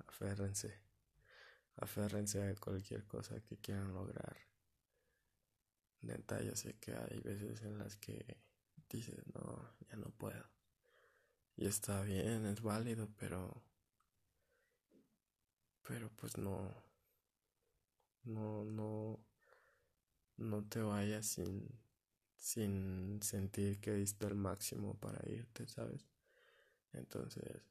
aférrense 0.07 0.81
aférrense 1.77 2.43
a 2.43 2.55
cualquier 2.55 3.05
cosa 3.05 3.39
que 3.41 3.57
quieran 3.57 3.93
lograr 3.93 4.49
Neta, 6.01 6.41
yo 6.41 6.55
sé 6.55 6.77
que 6.79 6.95
hay 6.95 7.19
veces 7.19 7.61
en 7.63 7.77
las 7.77 7.97
que 7.97 8.37
dices, 8.89 9.21
no, 9.33 9.75
ya 9.89 9.97
no 9.97 10.09
puedo. 10.11 10.45
Y 11.57 11.65
está 11.65 12.01
bien, 12.03 12.45
es 12.45 12.61
válido, 12.61 13.09
pero... 13.17 13.61
Pero 15.85 16.09
pues 16.15 16.37
no... 16.37 16.73
No, 18.23 18.63
no... 18.63 19.19
No 20.37 20.63
te 20.63 20.81
vayas 20.81 21.27
sin... 21.27 21.67
Sin 22.39 23.21
sentir 23.21 23.79
que 23.79 23.93
diste 23.93 24.25
el 24.25 24.35
máximo 24.35 24.95
para 24.95 25.19
irte, 25.29 25.67
¿sabes? 25.67 26.07
Entonces, 26.93 27.61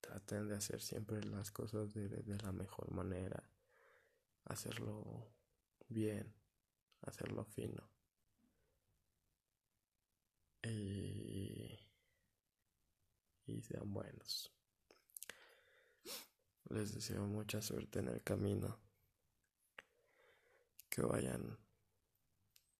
traten 0.00 0.48
de 0.48 0.56
hacer 0.56 0.80
siempre 0.80 1.22
las 1.24 1.52
cosas 1.52 1.94
de, 1.94 2.08
de 2.08 2.38
la 2.38 2.50
mejor 2.50 2.90
manera. 2.90 3.48
Hacerlo 4.44 5.30
bien 5.88 6.34
hacerlo 7.02 7.44
fino. 7.44 7.88
Y, 10.62 11.78
y 13.46 13.62
sean 13.62 13.92
buenos. 13.92 14.52
Les 16.70 16.94
deseo 16.94 17.26
mucha 17.26 17.62
suerte 17.62 18.00
en 18.00 18.08
el 18.08 18.22
camino. 18.22 18.78
Que 20.90 21.02
vayan, 21.02 21.58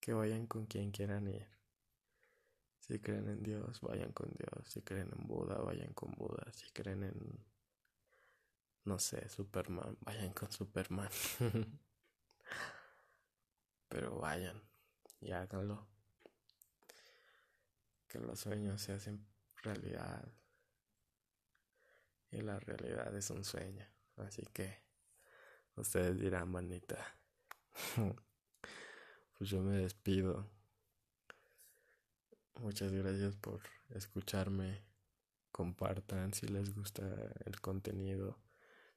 que 0.09 0.13
vayan 0.15 0.47
con 0.47 0.65
quien 0.65 0.89
quieran 0.89 1.27
ir. 1.27 1.47
Si 2.79 2.97
creen 2.97 3.29
en 3.29 3.43
Dios, 3.43 3.79
vayan 3.81 4.11
con 4.11 4.31
Dios. 4.31 4.67
Si 4.67 4.81
creen 4.81 5.11
en 5.15 5.27
Buda, 5.27 5.59
vayan 5.59 5.93
con 5.93 6.13
Buda. 6.13 6.51
Si 6.51 6.67
creen 6.71 7.03
en, 7.03 7.45
no 8.85 8.97
sé, 8.97 9.29
Superman, 9.29 9.99
vayan 10.01 10.33
con 10.33 10.51
Superman. 10.51 11.11
Pero 13.87 14.17
vayan 14.17 14.59
y 15.21 15.31
háganlo. 15.31 15.87
Que 18.07 18.17
los 18.17 18.39
sueños 18.39 18.81
se 18.81 18.93
hacen 18.93 19.27
realidad. 19.61 20.27
Y 22.31 22.41
la 22.41 22.59
realidad 22.59 23.15
es 23.15 23.29
un 23.29 23.43
sueño. 23.43 23.85
Así 24.15 24.41
que 24.53 24.75
ustedes 25.75 26.19
dirán, 26.19 26.49
manita. 26.49 26.97
pues 29.39 29.49
yo 29.49 29.61
me 29.61 29.77
despido. 29.77 30.45
Muchas 32.55 32.91
gracias 32.91 33.37
por 33.37 33.61
escucharme. 33.89 34.83
Compartan 35.51 36.33
si 36.33 36.47
les 36.47 36.75
gusta 36.75 37.03
el 37.45 37.59
contenido. 37.61 38.37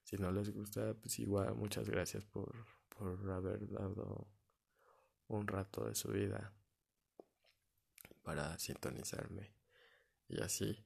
Si 0.02 0.16
no 0.16 0.32
les 0.32 0.52
gusta, 0.52 0.94
pues 0.94 1.20
igual 1.20 1.54
muchas 1.54 1.88
gracias 1.88 2.24
por, 2.24 2.52
por 2.88 3.30
haber 3.30 3.70
dado 3.70 4.26
un 5.28 5.46
rato 5.46 5.86
de 5.86 5.94
su 5.94 6.08
vida 6.08 6.52
para 8.22 8.58
sintonizarme 8.58 9.54
y 10.28 10.40
así 10.40 10.84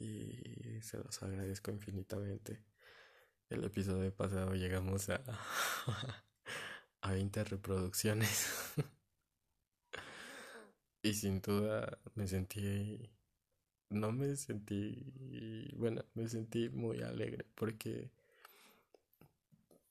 y 0.00 0.80
se 0.82 0.98
los 0.98 1.22
agradezco 1.22 1.70
infinitamente 1.70 2.62
el 3.50 3.64
episodio 3.64 4.14
pasado 4.14 4.54
llegamos 4.54 5.08
a 5.08 5.20
a 7.06 7.12
20 7.12 7.44
reproducciones 7.44 8.46
y 11.02 11.14
sin 11.14 11.40
duda 11.40 11.98
me 12.14 12.26
sentí 12.26 13.10
no 13.90 14.12
me 14.12 14.36
sentí 14.36 15.72
bueno 15.76 16.04
me 16.14 16.28
sentí 16.28 16.68
muy 16.68 17.02
alegre 17.02 17.46
porque 17.54 18.10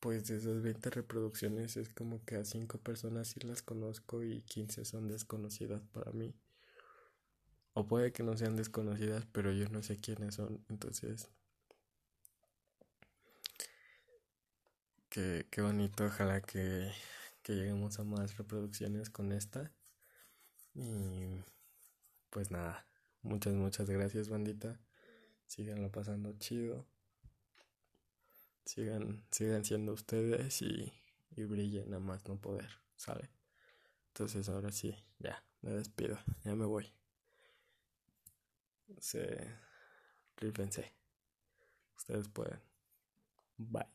pues 0.06 0.28
de 0.28 0.38
esas 0.38 0.62
20 0.62 0.92
reproducciones 0.92 1.78
es 1.78 1.90
como 1.90 2.24
que 2.26 2.36
a 2.36 2.46
5 2.46 2.78
personas 2.78 3.30
sí 3.30 3.40
las 3.40 3.64
conozco 3.64 4.22
y 4.22 4.44
15 4.44 4.86
son 4.86 5.08
desconocidas 5.08 5.82
para 5.92 6.12
mí. 6.12 6.36
O 7.74 7.88
puede 7.88 8.12
que 8.12 8.22
no 8.22 8.38
sean 8.38 8.56
desconocidas, 8.56 9.26
pero 9.32 9.52
yo 9.52 9.68
no 9.70 9.82
sé 9.82 9.98
quiénes 9.98 10.36
son. 10.36 10.64
Entonces, 10.70 11.32
qué, 15.16 15.48
qué 15.50 15.62
bonito. 15.62 16.06
Ojalá 16.06 16.42
que, 16.42 16.92
que 17.42 17.54
lleguemos 17.56 18.00
a 18.00 18.04
más 18.04 18.38
reproducciones 18.38 19.10
con 19.10 19.32
esta. 19.32 19.72
Y 20.74 21.44
pues 22.30 22.52
nada, 22.52 22.86
muchas, 23.22 23.54
muchas 23.54 23.90
gracias, 23.90 24.30
bandita. 24.30 24.80
Síganlo 25.48 25.92
pasando 25.92 26.34
chido 26.38 26.86
sigan, 28.66 29.24
sigan 29.32 29.64
siendo 29.64 29.94
ustedes 29.94 30.62
y, 30.62 30.92
y 31.36 31.44
brillen 31.44 31.94
a 31.94 32.00
más 32.00 32.28
no 32.28 32.38
poder, 32.38 32.70
¿sale? 32.96 33.30
Entonces 34.08 34.50
ahora 34.50 34.72
sí, 34.72 34.96
ya, 35.20 35.44
me 35.62 35.72
despido, 35.72 36.18
ya 36.44 36.56
me 36.56 36.66
voy. 36.66 36.92
Se 39.00 39.48
rífense. 40.38 40.94
Ustedes 41.98 42.28
pueden. 42.28 42.60
Bye. 43.58 43.95